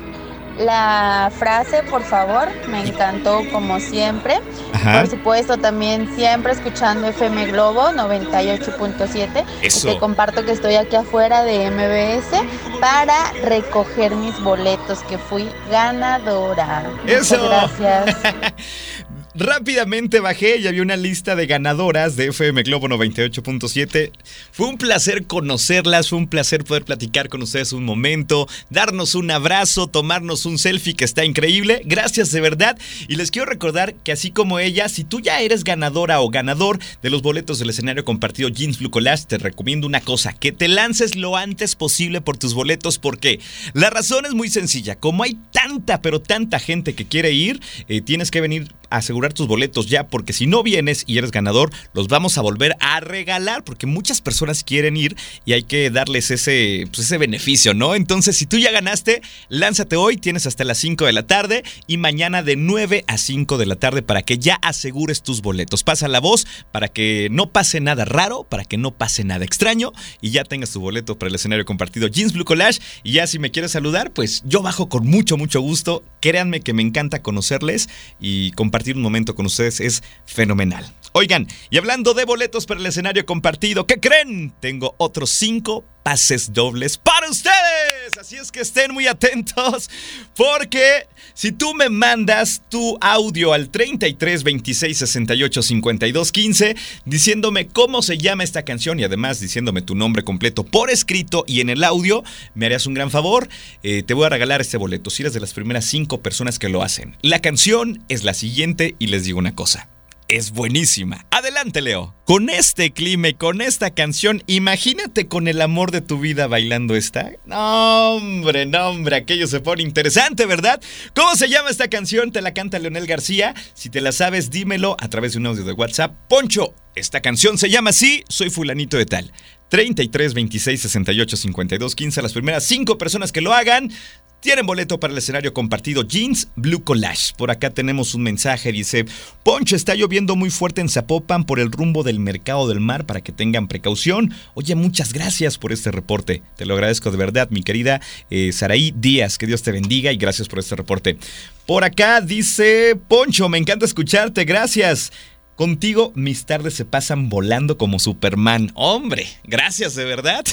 la 0.57 1.31
frase, 1.37 1.83
por 1.83 2.03
favor, 2.03 2.47
me 2.67 2.87
encantó 2.87 3.41
como 3.51 3.79
siempre. 3.79 4.39
Por 4.83 5.07
supuesto, 5.07 5.57
también 5.57 6.13
siempre 6.15 6.53
escuchando 6.53 7.07
FM 7.07 7.47
Globo 7.47 7.89
98.7. 7.89 9.45
Te 9.83 9.97
comparto 9.97 10.45
que 10.45 10.51
estoy 10.51 10.75
aquí 10.75 10.95
afuera 10.95 11.43
de 11.43 11.69
MBS 11.69 12.79
para 12.79 13.31
recoger 13.43 14.15
mis 14.15 14.39
boletos, 14.41 14.99
que 15.03 15.17
fui 15.17 15.49
ganadora. 15.69 16.83
Eso. 17.05 17.37
gracias. 17.47 18.15
Rápidamente 19.39 20.19
bajé 20.19 20.57
y 20.57 20.65
había 20.65 20.81
una 20.81 20.97
lista 20.97 21.35
de 21.35 21.45
ganadoras 21.45 22.15
de 22.15 22.29
FM 22.29 22.63
Globo 22.63 22.87
98.7. 22.87 24.11
Fue 24.51 24.67
un 24.67 24.79
placer 24.79 25.27
conocerlas, 25.27 26.09
fue 26.09 26.17
un 26.17 26.27
placer 26.27 26.63
poder 26.63 26.85
platicar 26.85 27.29
con 27.29 27.43
ustedes 27.43 27.71
un 27.71 27.85
momento, 27.85 28.47
darnos 28.71 29.13
un 29.13 29.29
abrazo, 29.29 29.85
tomarnos 29.85 30.47
un 30.47 30.57
selfie 30.57 30.95
que 30.95 31.05
está 31.05 31.23
increíble. 31.23 31.83
Gracias 31.85 32.31
de 32.31 32.41
verdad. 32.41 32.79
Y 33.07 33.15
les 33.15 33.29
quiero 33.29 33.45
recordar 33.45 33.93
que 33.93 34.11
así 34.11 34.31
como 34.31 34.57
ella, 34.57 34.89
si 34.89 35.03
tú 35.03 35.19
ya 35.19 35.39
eres 35.39 35.63
ganadora 35.63 36.19
o 36.21 36.29
ganador 36.31 36.79
de 37.03 37.11
los 37.11 37.21
boletos 37.21 37.59
del 37.59 37.69
escenario 37.69 38.03
compartido 38.03 38.49
Jeans 38.49 38.79
Blue 38.79 38.89
Collage, 38.89 39.25
te 39.27 39.37
recomiendo 39.37 39.85
una 39.85 40.01
cosa, 40.01 40.33
que 40.33 40.51
te 40.51 40.67
lances 40.67 41.15
lo 41.15 41.37
antes 41.37 41.75
posible 41.75 42.21
por 42.21 42.37
tus 42.37 42.55
boletos. 42.55 42.97
porque 42.97 43.39
La 43.73 43.91
razón 43.91 44.25
es 44.25 44.33
muy 44.33 44.49
sencilla. 44.49 44.95
Como 44.95 45.21
hay 45.21 45.37
tanta, 45.51 46.01
pero 46.01 46.21
tanta 46.21 46.57
gente 46.57 46.95
que 46.95 47.05
quiere 47.05 47.33
ir, 47.33 47.61
eh, 47.87 48.01
tienes 48.01 48.31
que 48.31 48.41
venir 48.41 48.73
asegurar 48.89 49.33
tus 49.33 49.47
boletos 49.47 49.87
ya, 49.87 50.07
porque 50.07 50.33
si 50.33 50.47
no 50.47 50.63
vienes 50.63 51.03
y 51.07 51.17
eres 51.17 51.31
ganador, 51.31 51.71
los 51.93 52.07
vamos 52.07 52.37
a 52.37 52.41
volver 52.41 52.75
a 52.79 52.99
regalar, 52.99 53.63
porque 53.63 53.87
muchas 53.87 54.21
personas 54.21 54.63
quieren 54.63 54.97
ir 54.97 55.15
y 55.45 55.53
hay 55.53 55.63
que 55.63 55.89
darles 55.89 56.31
ese, 56.31 56.85
pues, 56.87 56.99
ese 56.99 57.17
beneficio, 57.17 57.73
¿no? 57.73 57.95
Entonces, 57.95 58.37
si 58.37 58.45
tú 58.45 58.57
ya 58.57 58.71
ganaste, 58.71 59.21
lánzate 59.49 59.95
hoy, 59.95 60.17
tienes 60.17 60.45
hasta 60.45 60.63
las 60.63 60.77
5 60.77 61.05
de 61.05 61.13
la 61.13 61.27
tarde 61.27 61.63
y 61.87 61.97
mañana 61.97 62.43
de 62.43 62.55
9 62.55 63.03
a 63.07 63.17
5 63.17 63.57
de 63.57 63.65
la 63.65 63.75
tarde 63.75 64.01
para 64.01 64.21
que 64.21 64.37
ya 64.37 64.55
asegures 64.61 65.21
tus 65.21 65.41
boletos. 65.41 65.83
Pasa 65.83 66.07
la 66.07 66.19
voz 66.19 66.47
para 66.71 66.87
que 66.87 67.27
no 67.31 67.51
pase 67.51 67.79
nada 67.79 68.05
raro, 68.05 68.43
para 68.43 68.65
que 68.65 68.77
no 68.77 68.91
pase 68.91 69.23
nada 69.23 69.45
extraño 69.45 69.91
y 70.21 70.31
ya 70.31 70.43
tengas 70.43 70.71
tu 70.71 70.79
boleto 70.79 71.17
para 71.17 71.29
el 71.29 71.35
escenario 71.35 71.65
compartido 71.65 72.07
Jeans 72.07 72.33
Blue 72.33 72.45
Collage. 72.45 72.79
Y 73.03 73.13
ya 73.13 73.27
si 73.27 73.39
me 73.39 73.51
quieres 73.51 73.71
saludar, 73.71 74.11
pues 74.11 74.43
yo 74.45 74.61
bajo 74.61 74.89
con 74.89 75.05
mucho, 75.07 75.37
mucho 75.37 75.61
gusto. 75.61 76.03
Créanme 76.21 76.61
que 76.61 76.73
me 76.73 76.81
encanta 76.81 77.21
conocerles 77.21 77.89
y 78.19 78.51
compartir 78.51 78.76
un 78.95 79.01
momento 79.01 79.35
con 79.35 79.45
ustedes 79.45 79.79
es 79.79 80.03
fenomenal. 80.25 80.85
Oigan, 81.17 81.47
y 81.71 81.79
hablando 81.79 82.13
de 82.13 82.25
boletos 82.25 82.67
para 82.67 82.79
el 82.79 82.85
escenario 82.85 83.25
compartido, 83.25 83.87
¿qué 83.87 83.99
creen? 83.99 84.53
Tengo 84.59 84.93
otros 84.99 85.31
cinco 85.31 85.83
pases 86.03 86.53
dobles 86.53 86.99
para 86.99 87.27
ustedes. 87.27 88.19
Así 88.19 88.35
es 88.35 88.51
que 88.51 88.59
estén 88.59 88.93
muy 88.93 89.07
atentos 89.07 89.89
porque 90.35 91.07
si 91.33 91.51
tú 91.51 91.73
me 91.73 91.89
mandas 91.89 92.61
tu 92.69 92.99
audio 93.01 93.53
al 93.53 93.71
33 93.71 94.43
26 94.43 94.95
68 94.95 95.61
52 95.63 96.31
15 96.31 96.75
diciéndome 97.05 97.67
cómo 97.67 98.03
se 98.03 98.19
llama 98.19 98.43
esta 98.43 98.61
canción 98.61 98.99
y 98.99 99.03
además 99.03 99.39
diciéndome 99.39 99.81
tu 99.81 99.95
nombre 99.95 100.23
completo 100.23 100.63
por 100.65 100.91
escrito 100.91 101.45
y 101.47 101.61
en 101.61 101.71
el 101.71 101.83
audio, 101.83 102.23
me 102.53 102.67
harías 102.67 102.85
un 102.85 102.93
gran 102.93 103.09
favor. 103.09 103.49
Eh, 103.81 104.03
te 104.03 104.13
voy 104.13 104.27
a 104.27 104.29
regalar 104.29 104.61
este 104.61 104.77
boleto 104.77 105.09
si 105.09 105.23
eres 105.23 105.33
de 105.33 105.39
las 105.39 105.53
primeras 105.53 105.85
cinco 105.85 106.21
personas 106.21 106.59
que 106.59 106.69
lo 106.69 106.83
hacen. 106.83 107.17
La 107.23 107.39
canción 107.39 108.03
es 108.07 108.23
la 108.23 108.35
siguiente 108.35 108.95
y 108.99 109.07
les 109.07 109.23
digo 109.23 109.39
una 109.39 109.55
cosa 109.55 109.89
es 110.27 110.51
buenísima. 110.51 111.25
Adelante, 111.31 111.81
Leo. 111.81 112.15
Con 112.25 112.49
este 112.49 112.91
clima 112.91 113.29
y 113.29 113.33
con 113.33 113.61
esta 113.61 113.91
canción, 113.91 114.43
imagínate 114.47 115.27
con 115.27 115.47
el 115.47 115.61
amor 115.61 115.91
de 115.91 116.01
tu 116.01 116.19
vida 116.19 116.47
bailando 116.47 116.95
esta. 116.95 117.31
No, 117.45 118.15
hombre, 118.15 118.65
no, 118.65 118.89
hombre, 118.89 119.15
aquello 119.15 119.47
se 119.47 119.61
pone 119.61 119.83
interesante, 119.83 120.45
¿verdad? 120.45 120.81
¿Cómo 121.15 121.35
se 121.35 121.47
llama 121.47 121.69
esta 121.69 121.87
canción? 121.87 122.31
Te 122.31 122.41
la 122.41 122.53
canta 122.53 122.79
Leonel 122.79 123.07
García. 123.07 123.55
Si 123.73 123.89
te 123.89 124.01
la 124.01 124.11
sabes, 124.11 124.49
dímelo 124.49 124.97
a 124.99 125.07
través 125.07 125.33
de 125.33 125.39
un 125.39 125.47
audio 125.47 125.63
de 125.63 125.73
WhatsApp. 125.73 126.15
Poncho, 126.27 126.73
esta 126.95 127.21
canción 127.21 127.57
se 127.57 127.69
llama 127.69 127.91
así, 127.91 128.23
soy 128.27 128.49
fulanito 128.49 128.97
de 128.97 129.05
tal. 129.05 129.31
33 129.69 130.33
26 130.33 130.81
68 130.81 131.37
52 131.37 131.95
15. 131.95 132.21
Las 132.21 132.33
primeras 132.33 132.63
cinco 132.63 132.97
personas 132.97 133.31
que 133.31 133.41
lo 133.41 133.53
hagan 133.53 133.91
tienen 134.39 134.65
boleto 134.65 134.99
para 134.99 135.11
el 135.11 135.17
escenario 135.17 135.53
compartido 135.53 136.03
Jeans 136.03 136.47
Blue 136.55 136.83
Collage. 136.83 137.33
Por 137.37 137.49
acá 137.49 137.71
tenemos 137.71 138.13
un 138.13 138.21
mensaje, 138.21 138.71
dice, 138.71 139.05
Poncho, 139.43 139.75
está 139.75 139.95
lloviendo 139.95 140.35
muy 140.35 140.49
fuerte 140.51 140.81
en 140.81 140.89
Zapopan 140.89 141.43
por 141.43 141.59
el 141.59 141.71
rumbo 141.71 142.03
del 142.03 142.19
mercado 142.19 142.67
del 142.67 142.79
mar 142.79 143.05
para 143.05 143.21
que 143.21 143.31
tengan 143.31 143.67
precaución. 143.67 144.31
Oye, 144.53 144.75
muchas 144.75 145.11
gracias 145.11 145.57
por 145.57 145.71
este 145.71 145.91
reporte. 145.91 146.43
Te 146.55 146.65
lo 146.65 146.75
agradezco 146.75 147.09
de 147.11 147.17
verdad, 147.17 147.49
mi 147.49 147.63
querida 147.63 147.99
eh, 148.29 148.51
Saraí 148.53 148.93
Díaz. 148.95 149.37
Que 149.37 149.47
Dios 149.47 149.63
te 149.63 149.71
bendiga 149.71 150.11
y 150.11 150.17
gracias 150.17 150.47
por 150.47 150.59
este 150.59 150.75
reporte. 150.75 151.17
Por 151.65 151.83
acá 151.83 152.21
dice, 152.21 152.97
Poncho, 153.07 153.49
me 153.49 153.57
encanta 153.57 153.85
escucharte, 153.85 154.45
gracias. 154.45 155.11
Contigo 155.57 156.11
mis 156.13 156.45
tardes 156.45 156.75
se 156.75 156.85
pasan 156.85 157.29
volando 157.29 157.79
como 157.79 157.97
Superman. 157.97 158.71
Hombre, 158.75 159.27
gracias 159.43 159.95
de 159.95 160.05
verdad. 160.05 160.45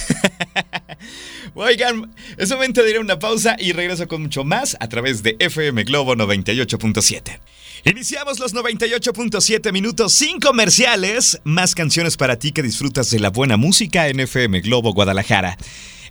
Oigan, 1.55 2.11
es 2.39 2.51
momento 2.51 2.83
de 2.83 2.99
una 2.99 3.19
pausa 3.19 3.55
y 3.59 3.73
regreso 3.73 4.09
con 4.09 4.23
mucho 4.23 4.45
más 4.45 4.79
a 4.81 4.89
través 4.89 5.23
de 5.23 5.37
FM 5.41 5.85
Globo 5.85 6.15
98.7. 6.15 7.39
Iniciamos 7.85 8.41
los 8.41 8.55
98.7 8.55 9.73
minutos 9.73 10.15
sin 10.15 10.41
comerciales, 10.41 11.39
más 11.45 11.75
canciones 11.75 12.17
para 12.17 12.39
ti 12.39 12.53
que 12.53 12.63
disfrutas 12.63 13.11
de 13.11 13.21
la 13.21 13.29
buena 13.29 13.59
música 13.59 14.09
en 14.09 14.21
FM 14.21 14.63
Globo 14.63 14.95
Guadalajara. 14.95 15.59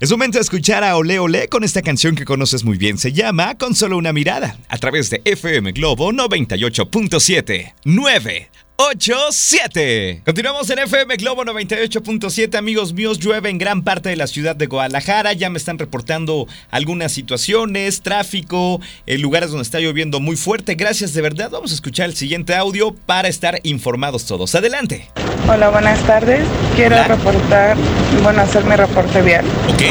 Es 0.02 0.12
momento 0.12 0.38
de 0.38 0.44
escuchar 0.44 0.84
a 0.84 0.98
Ole 0.98 1.18
Ole 1.18 1.48
con 1.48 1.64
esta 1.64 1.82
canción 1.82 2.16
que 2.16 2.26
conoces 2.26 2.64
muy 2.64 2.78
bien. 2.78 3.00
Se 3.00 3.12
llama 3.12 3.58
Con 3.58 3.74
solo 3.74 3.98
una 3.98 4.14
mirada 4.14 4.60
a 4.68 4.78
través 4.78 5.10
de 5.10 5.24
FM 5.26 5.72
Globo 5.72 6.12
98.7. 6.12 7.74
9 7.86 8.50
8-7. 8.78 10.24
Continuamos 10.26 10.68
en 10.72 10.80
FM 10.80 11.16
Globo 11.18 11.44
98.7. 11.46 12.58
Amigos 12.58 12.94
míos, 12.94 13.20
llueve 13.20 13.50
en 13.50 13.60
gran 13.60 13.84
parte 13.84 14.10
de 14.10 14.16
la 14.16 14.26
ciudad 14.26 14.56
de 14.56 14.66
Guadalajara. 14.66 15.34
Ya 15.34 15.52
me 15.52 15.60
están 15.60 15.78
reportando 15.78 16.48
algunas 16.72 17.12
situaciones, 17.12 18.02
tráfico, 18.02 18.82
en 19.06 19.22
lugares 19.22 19.50
donde 19.50 19.64
está 19.64 19.80
lloviendo 19.80 20.20
muy 20.20 20.36
fuerte. 20.36 20.74
Gracias 20.74 21.14
de 21.14 21.22
verdad. 21.22 21.52
Vamos 21.52 21.72
a 21.72 21.76
escuchar 21.76 22.08
el 22.08 22.16
siguiente 22.16 22.56
audio 22.56 22.96
para 23.06 23.28
estar 23.28 23.60
informados 23.64 24.26
todos. 24.26 24.56
Adelante. 24.56 25.08
Hola, 25.48 25.70
buenas 25.70 26.00
tardes. 26.08 26.44
Quiero 26.76 27.02
reportar, 27.04 27.78
bueno, 28.24 28.42
hacer 28.42 28.64
mi 28.66 28.76
reporte 28.76 29.22
vial. 29.22 29.46
Ok. 29.70 29.84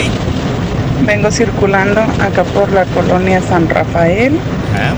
Vengo 1.07 1.31
circulando 1.31 2.01
acá 2.01 2.42
por 2.45 2.73
la 2.73 2.85
colonia 2.87 3.40
San 3.42 3.68
Rafael. 3.68 4.37
Ah. 4.75 4.95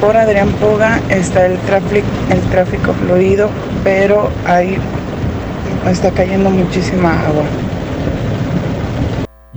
Por 0.00 0.16
Adrián 0.16 0.50
Puga 0.60 1.00
está 1.08 1.46
el 1.46 1.58
tráfico, 1.58 2.06
el 2.30 2.40
tráfico 2.50 2.92
fluido, 2.92 3.50
pero 3.82 4.30
ahí 4.46 4.78
está 5.90 6.12
cayendo 6.12 6.50
muchísima 6.50 7.20
agua. 7.26 7.44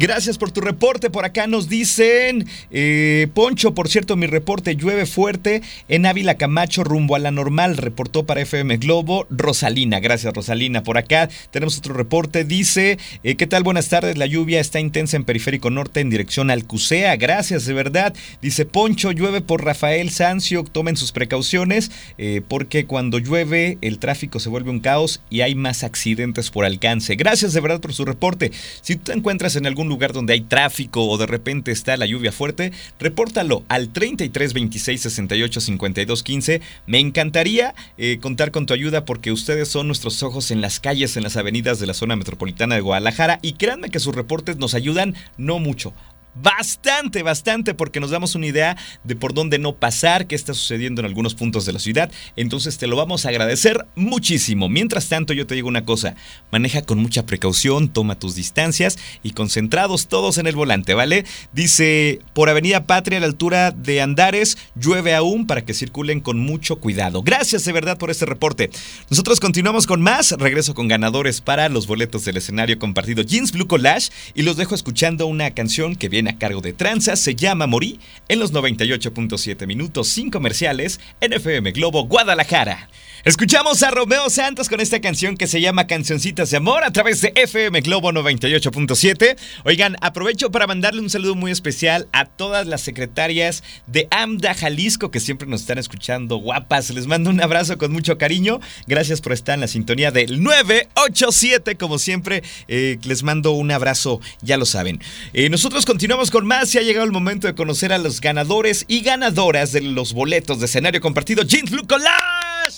Gracias 0.01 0.39
por 0.39 0.51
tu 0.51 0.61
reporte. 0.61 1.11
Por 1.11 1.25
acá 1.25 1.45
nos 1.45 1.69
dicen, 1.69 2.47
eh, 2.71 3.27
Poncho, 3.35 3.75
por 3.75 3.87
cierto, 3.87 4.15
mi 4.15 4.25
reporte 4.25 4.75
llueve 4.75 5.05
fuerte 5.05 5.61
en 5.89 6.07
Ávila 6.07 6.37
Camacho 6.37 6.83
rumbo 6.83 7.15
a 7.15 7.19
la 7.19 7.29
normal. 7.29 7.77
Reportó 7.77 8.25
para 8.25 8.41
FM 8.41 8.77
Globo 8.77 9.27
Rosalina. 9.29 9.99
Gracias, 9.99 10.33
Rosalina. 10.33 10.81
Por 10.81 10.97
acá 10.97 11.29
tenemos 11.51 11.77
otro 11.77 11.93
reporte. 11.93 12.45
Dice, 12.45 12.97
eh, 13.23 13.35
¿qué 13.35 13.45
tal? 13.45 13.61
Buenas 13.61 13.89
tardes. 13.89 14.17
La 14.17 14.25
lluvia 14.25 14.59
está 14.59 14.79
intensa 14.79 15.17
en 15.17 15.23
Periférico 15.23 15.69
Norte 15.69 15.99
en 15.99 16.09
dirección 16.09 16.49
al 16.49 16.65
Cusea. 16.65 17.15
Gracias, 17.17 17.67
de 17.67 17.73
verdad. 17.73 18.15
Dice, 18.41 18.65
Poncho, 18.65 19.11
llueve 19.11 19.41
por 19.41 19.63
Rafael 19.63 20.09
Sancio. 20.09 20.63
Tomen 20.63 20.97
sus 20.97 21.11
precauciones 21.11 21.91
eh, 22.17 22.41
porque 22.47 22.87
cuando 22.87 23.19
llueve 23.19 23.77
el 23.81 23.99
tráfico 23.99 24.39
se 24.39 24.49
vuelve 24.49 24.71
un 24.71 24.79
caos 24.79 25.21
y 25.29 25.41
hay 25.41 25.53
más 25.53 25.83
accidentes 25.83 26.49
por 26.49 26.65
alcance. 26.65 27.15
Gracias, 27.15 27.53
de 27.53 27.61
verdad, 27.61 27.79
por 27.79 27.93
su 27.93 28.03
reporte. 28.03 28.51
Si 28.81 28.95
tú 28.95 29.03
te 29.03 29.13
encuentras 29.13 29.55
en 29.55 29.67
algún 29.67 29.90
lugar 29.91 30.13
donde 30.13 30.33
hay 30.33 30.41
tráfico 30.41 31.05
o 31.05 31.17
de 31.17 31.27
repente 31.27 31.71
está 31.71 31.95
la 31.97 32.07
lluvia 32.07 32.31
fuerte, 32.31 32.71
repórtalo 32.99 33.63
al 33.67 33.89
33 33.89 34.53
26 34.53 35.01
68 35.01 35.61
52 35.61 36.23
15. 36.23 36.61
Me 36.87 36.99
encantaría 36.99 37.75
eh, 37.97 38.17
contar 38.19 38.51
con 38.51 38.65
tu 38.65 38.73
ayuda 38.73 39.05
porque 39.05 39.31
ustedes 39.31 39.67
son 39.67 39.87
nuestros 39.87 40.23
ojos 40.23 40.49
en 40.49 40.61
las 40.61 40.79
calles, 40.79 41.17
en 41.17 41.23
las 41.23 41.37
avenidas 41.37 41.79
de 41.79 41.87
la 41.87 41.93
zona 41.93 42.15
metropolitana 42.15 42.75
de 42.75 42.81
Guadalajara 42.81 43.39
y 43.41 43.53
créanme 43.53 43.89
que 43.89 43.99
sus 43.99 44.15
reportes 44.15 44.57
nos 44.57 44.73
ayudan 44.73 45.15
no 45.37 45.59
mucho 45.59 45.93
Bastante, 46.33 47.23
bastante, 47.23 47.73
porque 47.73 47.99
nos 47.99 48.11
damos 48.11 48.35
una 48.35 48.45
idea 48.45 48.77
de 49.03 49.15
por 49.17 49.33
dónde 49.33 49.59
no 49.59 49.75
pasar, 49.75 50.27
qué 50.27 50.35
está 50.35 50.53
sucediendo 50.53 51.01
en 51.01 51.05
algunos 51.05 51.35
puntos 51.35 51.65
de 51.65 51.73
la 51.73 51.79
ciudad. 51.79 52.09
Entonces 52.37 52.77
te 52.77 52.87
lo 52.87 52.95
vamos 52.95 53.25
a 53.25 53.29
agradecer 53.29 53.85
muchísimo. 53.95 54.69
Mientras 54.69 55.09
tanto, 55.09 55.33
yo 55.33 55.45
te 55.45 55.55
digo 55.55 55.67
una 55.67 55.83
cosa, 55.83 56.15
maneja 56.51 56.83
con 56.83 56.99
mucha 56.99 57.25
precaución, 57.25 57.89
toma 57.89 58.17
tus 58.17 58.35
distancias 58.35 58.97
y 59.23 59.31
concentrados 59.31 60.07
todos 60.07 60.37
en 60.37 60.47
el 60.47 60.55
volante, 60.55 60.93
¿vale? 60.93 61.25
Dice, 61.51 62.19
por 62.33 62.49
Avenida 62.49 62.85
Patria 62.85 63.17
a 63.17 63.21
la 63.21 63.27
altura 63.27 63.71
de 63.71 64.01
Andares, 64.01 64.57
llueve 64.75 65.13
aún 65.13 65.47
para 65.47 65.65
que 65.65 65.73
circulen 65.73 66.21
con 66.21 66.39
mucho 66.39 66.77
cuidado. 66.77 67.23
Gracias 67.23 67.65
de 67.65 67.73
verdad 67.73 67.97
por 67.97 68.09
este 68.09 68.25
reporte. 68.25 68.69
Nosotros 69.09 69.41
continuamos 69.41 69.85
con 69.85 70.01
más, 70.01 70.31
regreso 70.31 70.73
con 70.73 70.87
ganadores 70.87 71.41
para 71.41 71.67
los 71.67 71.87
boletos 71.87 72.23
del 72.23 72.37
escenario 72.37 72.79
compartido 72.79 73.23
Jeans 73.23 73.51
Blue 73.51 73.67
Collage 73.67 74.11
y 74.33 74.43
los 74.43 74.55
dejo 74.55 74.75
escuchando 74.75 75.27
una 75.27 75.51
canción 75.51 75.95
que 75.95 76.07
viene 76.07 76.20
a 76.27 76.37
cargo 76.37 76.61
de 76.61 76.73
Tranza, 76.73 77.15
se 77.15 77.35
llama 77.35 77.65
Morí 77.65 77.99
en 78.27 78.39
los 78.39 78.53
98.7 78.53 79.65
minutos 79.65 80.07
sin 80.07 80.29
comerciales 80.29 80.99
en 81.19 81.33
FM 81.33 81.71
Globo 81.71 82.05
Guadalajara. 82.05 82.90
Escuchamos 83.23 83.83
a 83.83 83.91
Romeo 83.91 84.31
Santos 84.31 84.67
con 84.67 84.79
esta 84.79 84.99
canción 84.99 85.37
que 85.37 85.45
se 85.45 85.61
llama 85.61 85.85
Cancioncitas 85.85 86.49
de 86.49 86.57
Amor 86.57 86.83
a 86.83 86.91
través 86.91 87.21
de 87.21 87.31
FM 87.35 87.81
Globo 87.81 88.11
98.7. 88.11 89.37
Oigan, 89.63 89.95
aprovecho 90.01 90.49
para 90.49 90.65
mandarle 90.65 91.01
un 91.01 91.09
saludo 91.11 91.35
muy 91.35 91.51
especial 91.51 92.07
a 92.13 92.25
todas 92.25 92.65
las 92.65 92.81
secretarias 92.81 93.63
de 93.85 94.07
AMDA 94.09 94.55
Jalisco 94.55 95.11
que 95.11 95.19
siempre 95.19 95.47
nos 95.47 95.61
están 95.61 95.77
escuchando 95.77 96.37
guapas. 96.37 96.89
Les 96.89 97.05
mando 97.05 97.29
un 97.29 97.39
abrazo 97.43 97.77
con 97.77 97.91
mucho 97.91 98.17
cariño. 98.17 98.59
Gracias 98.87 99.21
por 99.21 99.33
estar 99.33 99.53
en 99.53 99.61
la 99.61 99.67
sintonía 99.67 100.09
del 100.09 100.41
987. 100.41 101.77
Como 101.77 101.99
siempre, 101.99 102.41
eh, 102.67 102.97
les 103.03 103.21
mando 103.21 103.51
un 103.51 103.69
abrazo, 103.69 104.19
ya 104.41 104.57
lo 104.57 104.65
saben. 104.65 104.99
Eh, 105.33 105.47
nosotros 105.49 105.85
continuamos 105.85 106.31
con 106.31 106.47
más 106.47 106.73
y 106.73 106.79
ha 106.79 106.81
llegado 106.81 107.05
el 107.05 107.11
momento 107.11 107.45
de 107.45 107.53
conocer 107.53 107.93
a 107.93 107.99
los 107.99 108.19
ganadores 108.19 108.83
y 108.87 109.01
ganadoras 109.01 109.73
de 109.73 109.81
los 109.81 110.13
boletos 110.13 110.59
de 110.59 110.65
escenario 110.65 111.01
compartido 111.01 111.43
Jeans 111.43 111.69
Blue 111.69 111.85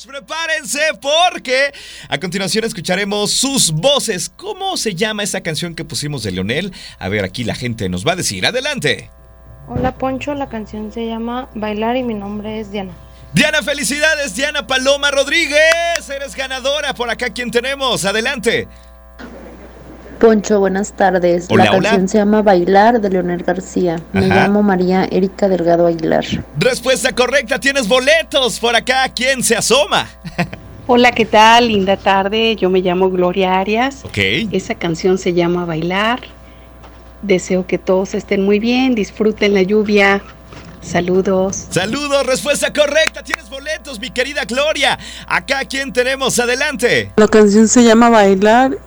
Prepárense 0.07 0.79
porque 1.01 1.71
a 2.09 2.19
continuación 2.19 2.65
escucharemos 2.65 3.31
sus 3.31 3.71
voces. 3.71 4.29
¿Cómo 4.29 4.75
se 4.77 4.95
llama 4.95 5.23
esa 5.23 5.41
canción 5.41 5.75
que 5.75 5.85
pusimos 5.85 6.23
de 6.23 6.31
Leonel? 6.31 6.73
A 6.99 7.09
ver, 7.09 7.23
aquí 7.23 7.43
la 7.43 7.55
gente 7.55 7.87
nos 7.89 8.05
va 8.05 8.13
a 8.13 8.15
decir. 8.15 8.45
Adelante. 8.45 9.11
Hola 9.67 9.95
Poncho, 9.95 10.33
la 10.33 10.49
canción 10.49 10.91
se 10.91 11.05
llama 11.05 11.49
Bailar 11.55 11.95
y 11.95 12.03
mi 12.03 12.13
nombre 12.13 12.59
es 12.59 12.71
Diana. 12.71 12.93
Diana, 13.33 13.63
felicidades, 13.63 14.35
Diana 14.35 14.67
Paloma 14.67 15.09
Rodríguez. 15.09 16.09
Eres 16.13 16.35
ganadora. 16.35 16.93
Por 16.93 17.09
acá, 17.09 17.29
¿quién 17.29 17.49
tenemos? 17.49 18.05
Adelante. 18.05 18.67
Poncho, 20.23 20.61
buenas 20.61 20.93
tardes. 20.93 21.51
la 21.51 21.69
canción 21.69 22.07
se 22.07 22.17
llama 22.17 22.41
Bailar 22.41 23.01
de 23.01 23.09
Leonel 23.09 23.43
García. 23.43 24.01
Me 24.13 24.27
llamo 24.27 24.63
María 24.63 25.03
Erika 25.11 25.49
Delgado 25.49 25.85
Aguilar. 25.85 26.23
Respuesta 26.57 27.13
correcta, 27.13 27.59
tienes 27.59 27.89
boletos. 27.89 28.57
Por 28.57 28.73
acá, 28.73 29.09
¿quién 29.13 29.43
se 29.43 29.57
asoma? 29.57 30.07
Hola, 30.87 31.11
¿qué 31.11 31.25
tal? 31.25 31.67
Linda 31.67 31.97
tarde. 31.97 32.55
Yo 32.55 32.69
me 32.69 32.79
llamo 32.79 33.09
Gloria 33.09 33.59
Arias. 33.59 34.05
Ok. 34.05 34.17
Esa 34.53 34.75
canción 34.75 35.17
se 35.17 35.33
llama 35.33 35.65
Bailar. 35.65 36.21
Deseo 37.21 37.67
que 37.67 37.77
todos 37.77 38.13
estén 38.13 38.45
muy 38.45 38.59
bien, 38.59 38.95
disfruten 38.95 39.53
la 39.53 39.63
lluvia. 39.63 40.21
Saludos. 40.79 41.67
Saludos, 41.69 42.25
respuesta 42.25 42.71
correcta. 42.71 43.23
Tienes 43.23 43.49
boletos, 43.49 43.99
mi 43.99 44.09
querida 44.09 44.45
Gloria. 44.45 44.97
Acá, 45.27 45.65
¿quién 45.65 45.91
tenemos? 45.91 46.39
Adelante. 46.39 47.11
La 47.17 47.27
canción 47.27 47.67
se 47.67 47.83
llama 47.83 48.09
Bailar 48.09 48.77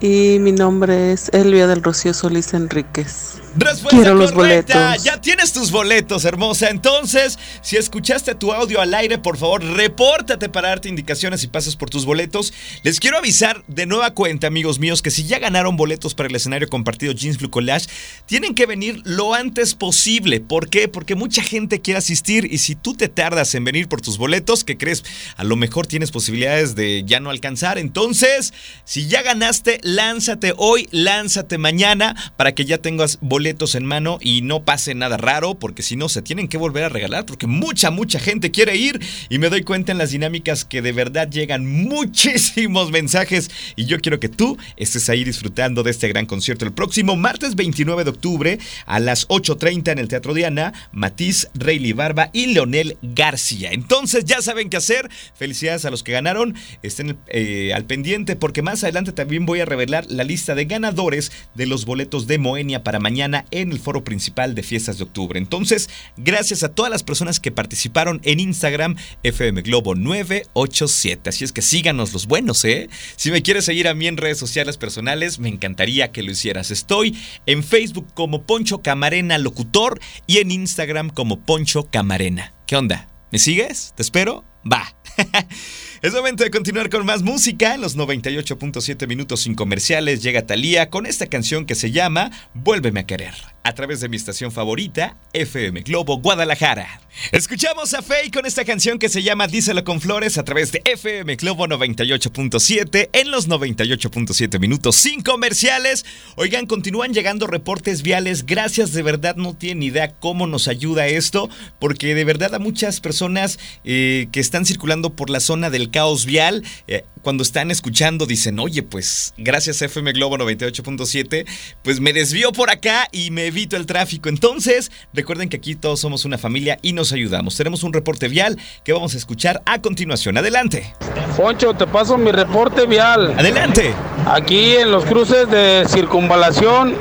y 0.00 0.38
mi 0.40 0.52
nombre 0.52 1.12
es 1.12 1.28
Elvia 1.32 1.66
del 1.66 1.82
Rocío 1.82 2.14
Solís 2.14 2.54
Enríquez. 2.54 3.39
Respuesta 3.56 3.96
Quiero 3.96 4.14
los 4.14 4.32
boletos. 4.32 5.02
Ya 5.02 5.20
tienes 5.20 5.52
tus 5.52 5.72
boletos, 5.72 6.24
hermosa. 6.24 6.70
Entonces, 6.70 7.36
si 7.62 7.76
escuchaste 7.76 8.36
tu 8.36 8.52
audio 8.52 8.80
al 8.80 8.94
aire, 8.94 9.18
por 9.18 9.36
favor, 9.38 9.64
repórtate 9.64 10.48
para 10.48 10.68
darte 10.68 10.88
indicaciones 10.88 11.42
y 11.42 11.48
pasas 11.48 11.74
por 11.74 11.90
tus 11.90 12.04
boletos. 12.04 12.52
Les 12.84 13.00
quiero 13.00 13.18
avisar 13.18 13.64
de 13.66 13.86
nueva 13.86 14.12
cuenta, 14.12 14.46
amigos 14.46 14.78
míos, 14.78 15.02
que 15.02 15.10
si 15.10 15.24
ya 15.24 15.40
ganaron 15.40 15.76
boletos 15.76 16.14
para 16.14 16.28
el 16.28 16.36
escenario 16.36 16.68
compartido 16.68 17.12
Jeans 17.12 17.38
Blue 17.38 17.50
Collage, 17.50 17.88
tienen 18.26 18.54
que 18.54 18.66
venir 18.66 19.02
lo 19.04 19.34
antes 19.34 19.74
posible. 19.74 20.38
¿Por 20.40 20.68
qué? 20.68 20.86
Porque 20.86 21.16
mucha 21.16 21.42
gente 21.42 21.80
quiere 21.80 21.98
asistir 21.98 22.46
y 22.52 22.58
si 22.58 22.76
tú 22.76 22.94
te 22.94 23.08
tardas 23.08 23.54
en 23.56 23.64
venir 23.64 23.88
por 23.88 24.00
tus 24.00 24.16
boletos, 24.16 24.62
¿qué 24.62 24.78
crees? 24.78 25.02
A 25.36 25.42
lo 25.42 25.56
mejor 25.56 25.88
tienes 25.88 26.12
posibilidades 26.12 26.76
de 26.76 27.02
ya 27.04 27.18
no 27.18 27.30
alcanzar. 27.30 27.78
Entonces, 27.78 28.54
si 28.84 29.08
ya 29.08 29.22
ganaste, 29.22 29.80
lánzate 29.82 30.54
hoy, 30.56 30.88
lánzate 30.92 31.58
mañana 31.58 32.14
para 32.36 32.54
que 32.54 32.64
ya 32.64 32.78
tengas 32.78 33.18
boletos 33.20 33.39
boletos 33.40 33.74
en 33.74 33.86
mano 33.86 34.18
y 34.20 34.42
no 34.42 34.66
pase 34.66 34.94
nada 34.94 35.16
raro, 35.16 35.54
porque 35.54 35.82
si 35.82 35.96
no 35.96 36.10
se 36.10 36.20
tienen 36.20 36.46
que 36.46 36.58
volver 36.58 36.84
a 36.84 36.90
regalar, 36.90 37.24
porque 37.24 37.46
mucha, 37.46 37.90
mucha 37.90 38.20
gente 38.20 38.50
quiere 38.50 38.76
ir. 38.76 39.00
Y 39.30 39.38
me 39.38 39.48
doy 39.48 39.62
cuenta 39.62 39.92
en 39.92 39.98
las 39.98 40.10
dinámicas 40.10 40.66
que 40.66 40.82
de 40.82 40.92
verdad 40.92 41.30
llegan 41.30 41.66
muchísimos 41.66 42.90
mensajes. 42.92 43.50
Y 43.76 43.86
yo 43.86 43.98
quiero 44.00 44.20
que 44.20 44.28
tú 44.28 44.58
estés 44.76 45.08
ahí 45.08 45.24
disfrutando 45.24 45.82
de 45.82 45.90
este 45.90 46.06
gran 46.08 46.26
concierto 46.26 46.66
el 46.66 46.74
próximo 46.74 47.16
martes 47.16 47.54
29 47.54 48.04
de 48.04 48.10
octubre 48.10 48.58
a 48.84 49.00
las 49.00 49.26
8.30 49.28 49.92
en 49.92 49.98
el 49.98 50.08
Teatro 50.08 50.34
Diana, 50.34 50.74
Matiz, 50.92 51.48
Rayleigh 51.54 51.94
Barba 51.94 52.28
y 52.34 52.48
Leonel 52.48 52.98
García. 53.00 53.70
Entonces 53.72 54.26
ya 54.26 54.42
saben 54.42 54.68
qué 54.68 54.76
hacer, 54.76 55.08
felicidades 55.34 55.86
a 55.86 55.90
los 55.90 56.02
que 56.02 56.12
ganaron, 56.12 56.54
estén 56.82 57.16
eh, 57.28 57.72
al 57.72 57.86
pendiente 57.86 58.36
porque 58.36 58.60
más 58.60 58.84
adelante 58.84 59.12
también 59.12 59.46
voy 59.46 59.60
a 59.60 59.64
revelar 59.64 60.04
la 60.10 60.24
lista 60.24 60.54
de 60.54 60.66
ganadores 60.66 61.32
de 61.54 61.64
los 61.64 61.86
boletos 61.86 62.26
de 62.26 62.36
Moenia 62.36 62.84
para 62.84 63.00
mañana 63.00 63.29
en 63.50 63.72
el 63.72 63.78
foro 63.78 64.04
principal 64.04 64.54
de 64.54 64.62
fiestas 64.62 64.98
de 64.98 65.04
octubre. 65.04 65.38
Entonces, 65.38 65.88
gracias 66.16 66.62
a 66.62 66.70
todas 66.70 66.90
las 66.90 67.02
personas 67.02 67.40
que 67.40 67.52
participaron 67.52 68.20
en 68.24 68.40
Instagram 68.40 68.96
FM 69.22 69.62
Globo 69.62 69.94
987. 69.94 71.30
Así 71.30 71.44
es 71.44 71.52
que 71.52 71.62
síganos 71.62 72.12
los 72.12 72.26
buenos, 72.26 72.64
¿eh? 72.64 72.88
Si 73.16 73.30
me 73.30 73.42
quieres 73.42 73.64
seguir 73.64 73.88
a 73.88 73.94
mí 73.94 74.06
en 74.06 74.16
redes 74.16 74.38
sociales 74.38 74.76
personales, 74.76 75.38
me 75.38 75.48
encantaría 75.48 76.12
que 76.12 76.22
lo 76.22 76.30
hicieras. 76.30 76.70
Estoy 76.70 77.16
en 77.46 77.62
Facebook 77.62 78.08
como 78.14 78.42
Poncho 78.42 78.82
Camarena 78.82 79.38
Locutor 79.38 80.00
y 80.26 80.38
en 80.38 80.50
Instagram 80.50 81.10
como 81.10 81.40
Poncho 81.40 81.88
Camarena. 81.90 82.54
¿Qué 82.66 82.76
onda? 82.76 83.08
¿Me 83.32 83.38
sigues? 83.38 83.92
¿Te 83.96 84.02
espero? 84.02 84.44
Va. 84.70 84.99
Es 86.02 86.14
momento 86.14 86.44
de 86.44 86.50
continuar 86.50 86.88
con 86.88 87.04
más 87.04 87.20
música. 87.20 87.74
En 87.74 87.82
los 87.82 87.94
98.7 87.94 89.06
minutos 89.06 89.40
sin 89.40 89.54
comerciales 89.54 90.22
llega 90.22 90.46
Talía 90.46 90.88
con 90.88 91.04
esta 91.04 91.26
canción 91.26 91.66
que 91.66 91.74
se 91.74 91.90
llama 91.90 92.30
Vuélveme 92.54 93.00
a 93.00 93.06
querer 93.06 93.34
a 93.62 93.74
través 93.74 94.00
de 94.00 94.08
mi 94.08 94.16
estación 94.16 94.52
favorita, 94.52 95.16
FM 95.32 95.82
Globo 95.82 96.18
Guadalajara. 96.18 97.00
Escuchamos 97.32 97.92
a 97.92 98.02
Faye 98.02 98.30
con 98.30 98.46
esta 98.46 98.64
canción 98.64 98.98
que 98.98 99.08
se 99.08 99.22
llama 99.22 99.46
Díselo 99.46 99.84
con 99.84 100.00
Flores 100.00 100.38
a 100.38 100.44
través 100.44 100.72
de 100.72 100.80
FM 100.84 101.36
Globo 101.36 101.66
98.7 101.66 103.10
en 103.12 103.30
los 103.30 103.48
98.7 103.48 104.58
minutos 104.58 104.96
sin 104.96 105.22
comerciales. 105.22 106.06
Oigan, 106.36 106.66
continúan 106.66 107.12
llegando 107.12 107.46
reportes 107.46 108.02
viales. 108.02 108.46
Gracias, 108.46 108.92
de 108.92 109.02
verdad 109.02 109.36
no 109.36 109.54
tienen 109.54 109.82
idea 109.82 110.12
cómo 110.12 110.46
nos 110.46 110.68
ayuda 110.68 111.08
esto, 111.08 111.50
porque 111.78 112.14
de 112.14 112.24
verdad 112.24 112.54
a 112.54 112.58
muchas 112.58 113.00
personas 113.00 113.58
eh, 113.84 114.28
que 114.32 114.40
están 114.40 114.64
circulando 114.64 114.99
por 115.08 115.30
la 115.30 115.40
zona 115.40 115.70
del 115.70 115.90
caos 115.90 116.26
vial, 116.26 116.62
eh, 116.86 117.04
cuando 117.22 117.42
están 117.42 117.70
escuchando 117.70 118.26
dicen, 118.26 118.58
oye, 118.58 118.82
pues 118.82 119.32
gracias 119.38 119.80
FM 119.80 120.12
Globo 120.12 120.36
98.7, 120.36 121.46
pues 121.82 122.00
me 122.00 122.12
desvío 122.12 122.52
por 122.52 122.70
acá 122.70 123.08
y 123.12 123.30
me 123.30 123.46
evito 123.46 123.78
el 123.78 123.86
tráfico. 123.86 124.28
Entonces, 124.28 124.92
recuerden 125.14 125.48
que 125.48 125.56
aquí 125.56 125.74
todos 125.74 126.00
somos 126.00 126.26
una 126.26 126.36
familia 126.36 126.78
y 126.82 126.92
nos 126.92 127.12
ayudamos. 127.12 127.56
Tenemos 127.56 127.82
un 127.82 127.94
reporte 127.94 128.28
vial 128.28 128.58
que 128.84 128.92
vamos 128.92 129.14
a 129.14 129.16
escuchar 129.16 129.62
a 129.64 129.80
continuación. 129.80 130.36
Adelante. 130.36 130.94
Poncho, 131.36 131.72
te 131.72 131.86
paso 131.86 132.18
mi 132.18 132.32
reporte 132.32 132.86
vial. 132.86 133.34
Adelante. 133.38 133.94
Aquí 134.26 134.76
en 134.76 134.90
los 134.90 135.04
cruces 135.04 135.50
de 135.50 135.84
circunvalación 135.88 136.96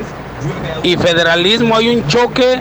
y 0.83 0.95
federalismo 0.97 1.75
hay 1.75 1.89
un 1.89 2.07
choque 2.07 2.59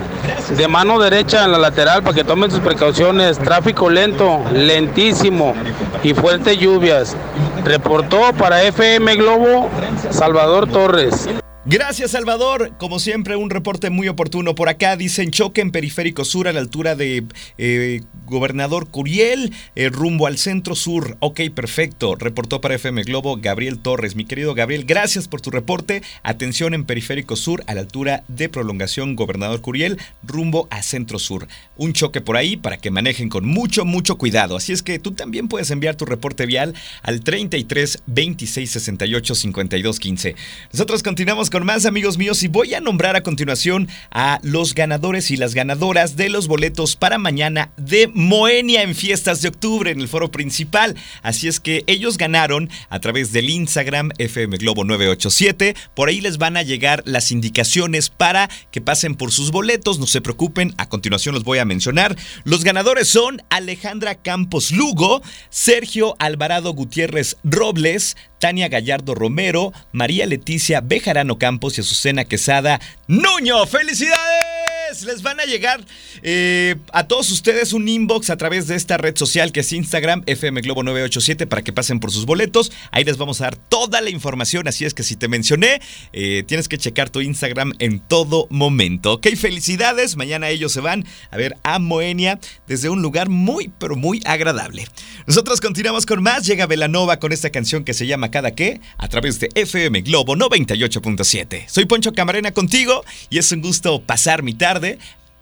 de 0.57 0.69
mano 0.69 0.99
derecha 0.99 1.45
en 1.45 1.53
la 1.53 1.59
lateral 1.59 2.03
para 2.03 2.15
que 2.15 2.25
tomen 2.25 2.51
sus 2.51 2.61
precauciones. 2.61 3.39
Tráfico 3.39 3.91
lento, 3.91 4.41
lentísimo 4.53 5.55
y 6.03 6.15
fuertes 6.15 6.59
lluvias. 6.59 7.17
Reportó 7.65 8.33
para 8.33 8.63
FM 8.63 9.17
Globo 9.17 9.69
Salvador 10.11 10.69
Torres. 10.69 11.29
Gracias, 11.71 12.13
Salvador. 12.13 12.73
Como 12.79 12.99
siempre, 12.99 13.37
un 13.37 13.51
reporte 13.51 13.91
muy 13.91 14.09
oportuno 14.09 14.55
por 14.55 14.71
acá. 14.71 14.97
Dicen 14.97 15.31
choque 15.31 15.61
en 15.61 15.71
periférico 15.71 16.25
sur 16.25 16.49
a 16.49 16.55
la 16.55 16.61
altura 16.61 16.97
de 16.97 17.27
eh, 17.59 18.01
Gobernador 18.25 18.89
Curiel, 18.89 19.53
eh, 19.75 19.91
rumbo 19.91 20.27
al 20.27 20.39
centro 20.39 20.75
sur. 20.75 21.19
Ok, 21.21 21.43
perfecto. 21.55 22.15
Reportó 22.15 22.63
para 22.63 22.77
FM 22.77 23.03
Globo 23.03 23.37
Gabriel 23.37 23.81
Torres. 23.81 24.17
Mi 24.17 24.25
querido 24.25 24.55
Gabriel, 24.55 24.85
gracias 24.87 25.29
por 25.29 25.43
tu 25.43 25.51
reporte. 25.51 26.03
Atención 26.23 26.73
en 26.73 26.87
periférico 26.87 27.37
sur 27.37 27.63
a 27.67 27.75
la 27.75 27.83
altura 27.83 28.25
de 28.29 28.49
prolongación 28.49 29.15
Gobernador 29.15 29.61
Curiel, 29.61 29.99
rumbo 30.23 30.69
a 30.71 30.83
centro 30.83 31.19
sur. 31.19 31.49
Un 31.77 31.93
choque 31.93 32.23
por 32.23 32.39
ahí 32.39 32.57
para 32.57 32.79
que 32.79 32.91
manejen 32.91 33.29
con 33.29 33.47
mucho, 33.47 33.85
mucho 33.85 34.17
cuidado. 34.17 34.57
Así 34.57 34.73
es 34.73 34.83
que 34.83 34.99
tú 34.99 35.13
también 35.13 35.49
puedes 35.49 35.71
enviar 35.71 35.97
tu 35.97 36.07
reporte 36.07 36.47
vial 36.47 36.75
al 37.03 37.21
33 37.21 38.05
26 38.07 38.71
68 38.71 39.35
52 39.35 40.01
15. 40.01 40.35
Nosotros 40.73 41.03
continuamos 41.03 41.51
con 41.51 41.58
más 41.65 41.87
amigos 41.87 42.19
míos 42.19 42.43
y 42.43 42.49
voy 42.49 42.75
a 42.75 42.81
nombrar 42.81 43.17
a 43.17 43.23
continuación 43.23 43.89
a 44.11 44.39
los 44.43 44.75
ganadores 44.75 45.31
y 45.31 45.37
las 45.37 45.55
ganadoras 45.55 46.17
de 46.17 46.29
los 46.29 46.49
boletos 46.49 46.97
para 46.97 47.19
mañana 47.19 47.71
de 47.77 48.09
Moenia 48.13 48.83
en 48.83 48.95
fiestas 48.95 49.43
de 49.43 49.49
octubre 49.49 49.91
en 49.91 50.01
el 50.01 50.09
foro 50.09 50.31
principal. 50.31 50.97
Así 51.23 51.49
es 51.49 51.61
que 51.61 51.85
ellos 51.87 52.19
ganaron 52.19 52.71
a 52.89 53.01
través 53.01 53.33
del 53.33 53.51
Instagram 53.51 54.11
FM 54.19 54.57
Globo 54.59 54.85
987. 54.85 55.75
Por 55.95 56.09
ahí 56.09 56.21
les 56.21 56.39
van 56.39 56.57
a 56.57 56.63
llegar 56.63 57.03
las 57.07 57.33
indicaciones 57.33 58.11
para 58.11 58.49
que 58.71 58.81
pasen 58.81 59.15
por 59.15 59.33
sus 59.33 59.51
boletos. 59.51 59.99
No 59.99 60.07
se 60.07 60.21
preocupen, 60.21 60.75
a 60.77 60.89
continuación 60.89 61.35
los 61.35 61.45
voy 61.45 61.59
a 61.59 61.65
mencionar. 61.65 62.17
Los 62.45 62.65
ganadores 62.65 63.09
son 63.09 63.43
Alejandra 63.51 64.17
Campos 64.17 64.71
Lugo, 64.71 65.23
Sergio 65.51 66.17
Alvarado 66.19 66.73
Gutiérrez 66.73 67.37
Robles, 67.45 68.17
Tania 68.39 68.69
Gallardo 68.69 69.15
Romero, 69.15 69.73
María 69.93 70.27
Leticia 70.27 70.81
Bejarano 70.81 71.39
Campos, 71.39 71.48
Campos 71.49 71.79
y 71.79 71.81
Azucena 71.81 72.27
Quesada 72.27 72.79
Nuño. 73.07 73.67
¡Felicidades! 73.67 74.58
Les 75.05 75.23
van 75.23 75.39
a 75.39 75.45
llegar 75.45 75.85
eh, 76.23 76.77
a 76.93 77.07
todos 77.07 77.31
ustedes 77.31 77.73
un 77.73 77.89
inbox 77.89 78.31
a 78.31 78.37
través 78.37 78.67
de 78.67 78.75
esta 78.75 78.97
red 78.97 79.17
social 79.17 79.53
que 79.53 79.61
es 79.61 79.73
Instagram, 79.73 80.23
FM 80.27 80.61
Globo 80.63 80.83
987, 80.83 81.47
para 81.47 81.63
que 81.63 81.73
pasen 81.73 82.01
por 82.01 82.11
sus 82.11 82.27
boletos. 82.27 82.73
Ahí 82.91 83.05
les 83.05 83.17
vamos 83.17 83.41
a 83.41 83.45
dar 83.45 83.57
toda 83.57 84.01
la 84.01 84.11
información. 84.11 84.67
Así 84.67 84.85
es 84.85 84.95
que 84.95 85.03
si 85.03 85.17
te 85.17 85.29
mencioné, 85.29 85.81
eh, 86.13 86.43
tienes 86.47 86.69
que 86.69 86.79
checar 86.79 87.11
tu 87.11 87.21
Instagram 87.21 87.75
en 87.79 88.01
todo 88.01 88.47
momento. 88.51 89.15
Ok, 89.15 89.29
felicidades. 89.37 90.17
Mañana 90.17 90.49
ellos 90.49 90.73
se 90.73 90.81
van 90.81 91.05
a 91.31 91.37
ver 91.37 91.57
a 91.63 91.79
Moenia 91.79 92.41
desde 92.67 92.89
un 92.89 93.03
lugar 93.03 93.29
muy, 93.29 93.71
pero 93.79 93.95
muy 93.95 94.21
agradable. 94.25 94.87
Nosotros 95.27 95.61
continuamos 95.61 96.07
con 96.07 96.23
más. 96.23 96.47
Llega 96.47 96.67
Velanova 96.67 97.19
con 97.19 97.33
esta 97.33 97.51
canción 97.51 97.85
que 97.85 97.95
se 97.95 98.07
llama 98.07 98.31
Cada 98.31 98.53
que 98.53 98.81
a 98.97 99.09
través 99.09 99.39
de 99.39 99.51
FM 99.55 100.01
Globo 100.03 100.35
98.7. 100.35 101.69
Soy 101.69 101.85
Poncho 101.85 102.13
Camarena 102.13 102.53
contigo 102.53 103.05
y 103.31 103.39
es 103.39 103.53
un 103.53 103.61
gusto 103.61 104.03
pasar 104.03 104.43
mi 104.43 104.55
tarde 104.55 104.88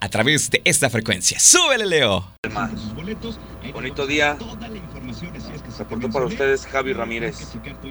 a 0.00 0.08
través 0.08 0.50
de 0.50 0.62
esta 0.64 0.90
frecuencia. 0.90 1.38
¡Súbele, 1.38 1.86
Leo! 1.86 2.32
Bonito 3.72 4.06
día. 4.06 4.36
Reporto 5.78 6.08
para 6.10 6.24
ustedes, 6.24 6.66
Javi 6.66 6.92
Ramírez. 6.92 7.36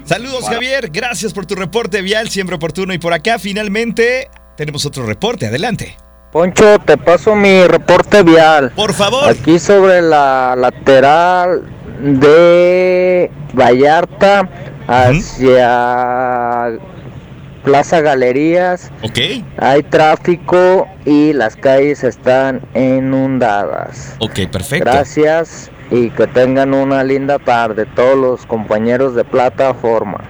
Saludos, 0.05 0.49
Javier. 0.49 0.89
Gracias 0.91 1.33
por 1.33 1.45
tu 1.45 1.55
reporte 1.55 2.01
vial, 2.01 2.29
siempre 2.29 2.55
oportuno. 2.55 2.93
Y 2.93 2.97
por 2.97 3.13
acá, 3.13 3.39
finalmente, 3.39 4.29
tenemos 4.57 4.85
otro 4.85 5.05
reporte. 5.05 5.47
Adelante. 5.47 5.97
Poncho, 6.31 6.79
te 6.79 6.97
paso 6.97 7.35
mi 7.35 7.63
reporte 7.65 8.23
vial. 8.23 8.71
Por 8.75 8.93
favor. 8.93 9.29
Aquí 9.29 9.59
sobre 9.59 10.01
la 10.01 10.55
lateral 10.57 11.63
de 12.01 13.31
Vallarta 13.53 14.49
hacia 14.87 16.77
Plaza 17.65 17.99
Galerías. 17.99 18.91
Ok. 19.01 19.19
Hay 19.57 19.81
tráfico 19.83 20.87
y 21.03 21.33
las 21.33 21.55
calles 21.55 22.03
están 22.03 22.61
inundadas. 22.75 24.15
Ok, 24.19 24.47
perfecto. 24.51 24.85
Gracias 24.85 25.71
y 25.89 26.11
que 26.11 26.27
tengan 26.27 26.73
una 26.75 27.03
linda 27.03 27.39
tarde 27.39 27.87
todos 27.95 28.17
los 28.17 28.45
compañeros 28.45 29.15
de 29.15 29.23
plataforma. 29.23 30.23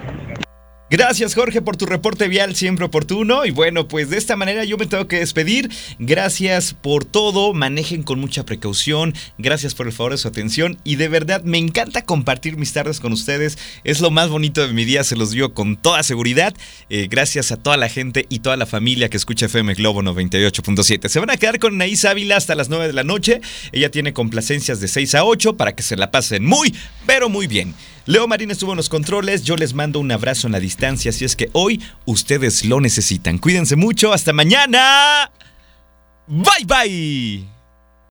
Gracias 0.88 1.34
Jorge 1.34 1.62
por 1.62 1.76
tu 1.76 1.84
reporte 1.84 2.28
vial 2.28 2.54
siempre 2.54 2.84
oportuno 2.84 3.44
y 3.44 3.50
bueno 3.50 3.88
pues 3.88 4.08
de 4.08 4.18
esta 4.18 4.36
manera 4.36 4.62
yo 4.62 4.78
me 4.78 4.86
tengo 4.86 5.08
que 5.08 5.18
despedir. 5.18 5.68
Gracias 5.98 6.74
por 6.74 7.04
todo, 7.04 7.52
manejen 7.54 8.04
con 8.04 8.20
mucha 8.20 8.44
precaución, 8.44 9.12
gracias 9.36 9.74
por 9.74 9.88
el 9.88 9.92
favor 9.92 10.12
de 10.12 10.18
su 10.18 10.28
atención 10.28 10.78
y 10.84 10.94
de 10.94 11.08
verdad 11.08 11.42
me 11.42 11.58
encanta 11.58 12.02
compartir 12.02 12.56
mis 12.56 12.72
tardes 12.72 13.00
con 13.00 13.12
ustedes. 13.12 13.58
Es 13.82 14.00
lo 14.00 14.12
más 14.12 14.28
bonito 14.28 14.64
de 14.64 14.72
mi 14.72 14.84
día, 14.84 15.02
se 15.02 15.16
los 15.16 15.32
digo 15.32 15.54
con 15.54 15.76
toda 15.76 16.04
seguridad. 16.04 16.54
Eh, 16.88 17.08
gracias 17.10 17.50
a 17.50 17.56
toda 17.56 17.76
la 17.76 17.88
gente 17.88 18.26
y 18.28 18.38
toda 18.38 18.56
la 18.56 18.66
familia 18.66 19.08
que 19.08 19.16
escucha 19.16 19.46
FM 19.46 19.74
Globo 19.74 20.02
98.7. 20.02 21.08
Se 21.08 21.18
van 21.18 21.30
a 21.30 21.36
quedar 21.36 21.58
con 21.58 21.74
Anaís 21.74 22.04
Ávila 22.04 22.36
hasta 22.36 22.54
las 22.54 22.68
9 22.68 22.86
de 22.86 22.92
la 22.92 23.02
noche. 23.02 23.40
Ella 23.72 23.90
tiene 23.90 24.12
complacencias 24.12 24.78
de 24.78 24.86
6 24.86 25.16
a 25.16 25.24
8 25.24 25.56
para 25.56 25.74
que 25.74 25.82
se 25.82 25.96
la 25.96 26.12
pasen 26.12 26.44
muy, 26.44 26.72
pero 27.06 27.28
muy 27.28 27.48
bien. 27.48 27.74
Leo 28.06 28.28
Marín 28.28 28.52
estuvo 28.52 28.72
en 28.72 28.76
los 28.76 28.88
controles, 28.88 29.42
yo 29.42 29.56
les 29.56 29.74
mando 29.74 29.98
un 29.98 30.12
abrazo 30.12 30.46
en 30.46 30.52
la 30.52 30.60
distancia, 30.60 31.10
si 31.10 31.24
es 31.24 31.34
que 31.34 31.50
hoy 31.52 31.82
ustedes 32.04 32.64
lo 32.64 32.80
necesitan. 32.80 33.38
Cuídense 33.38 33.74
mucho, 33.74 34.12
hasta 34.12 34.32
mañana. 34.32 35.30
Bye 36.28 36.66
bye. 36.66 37.55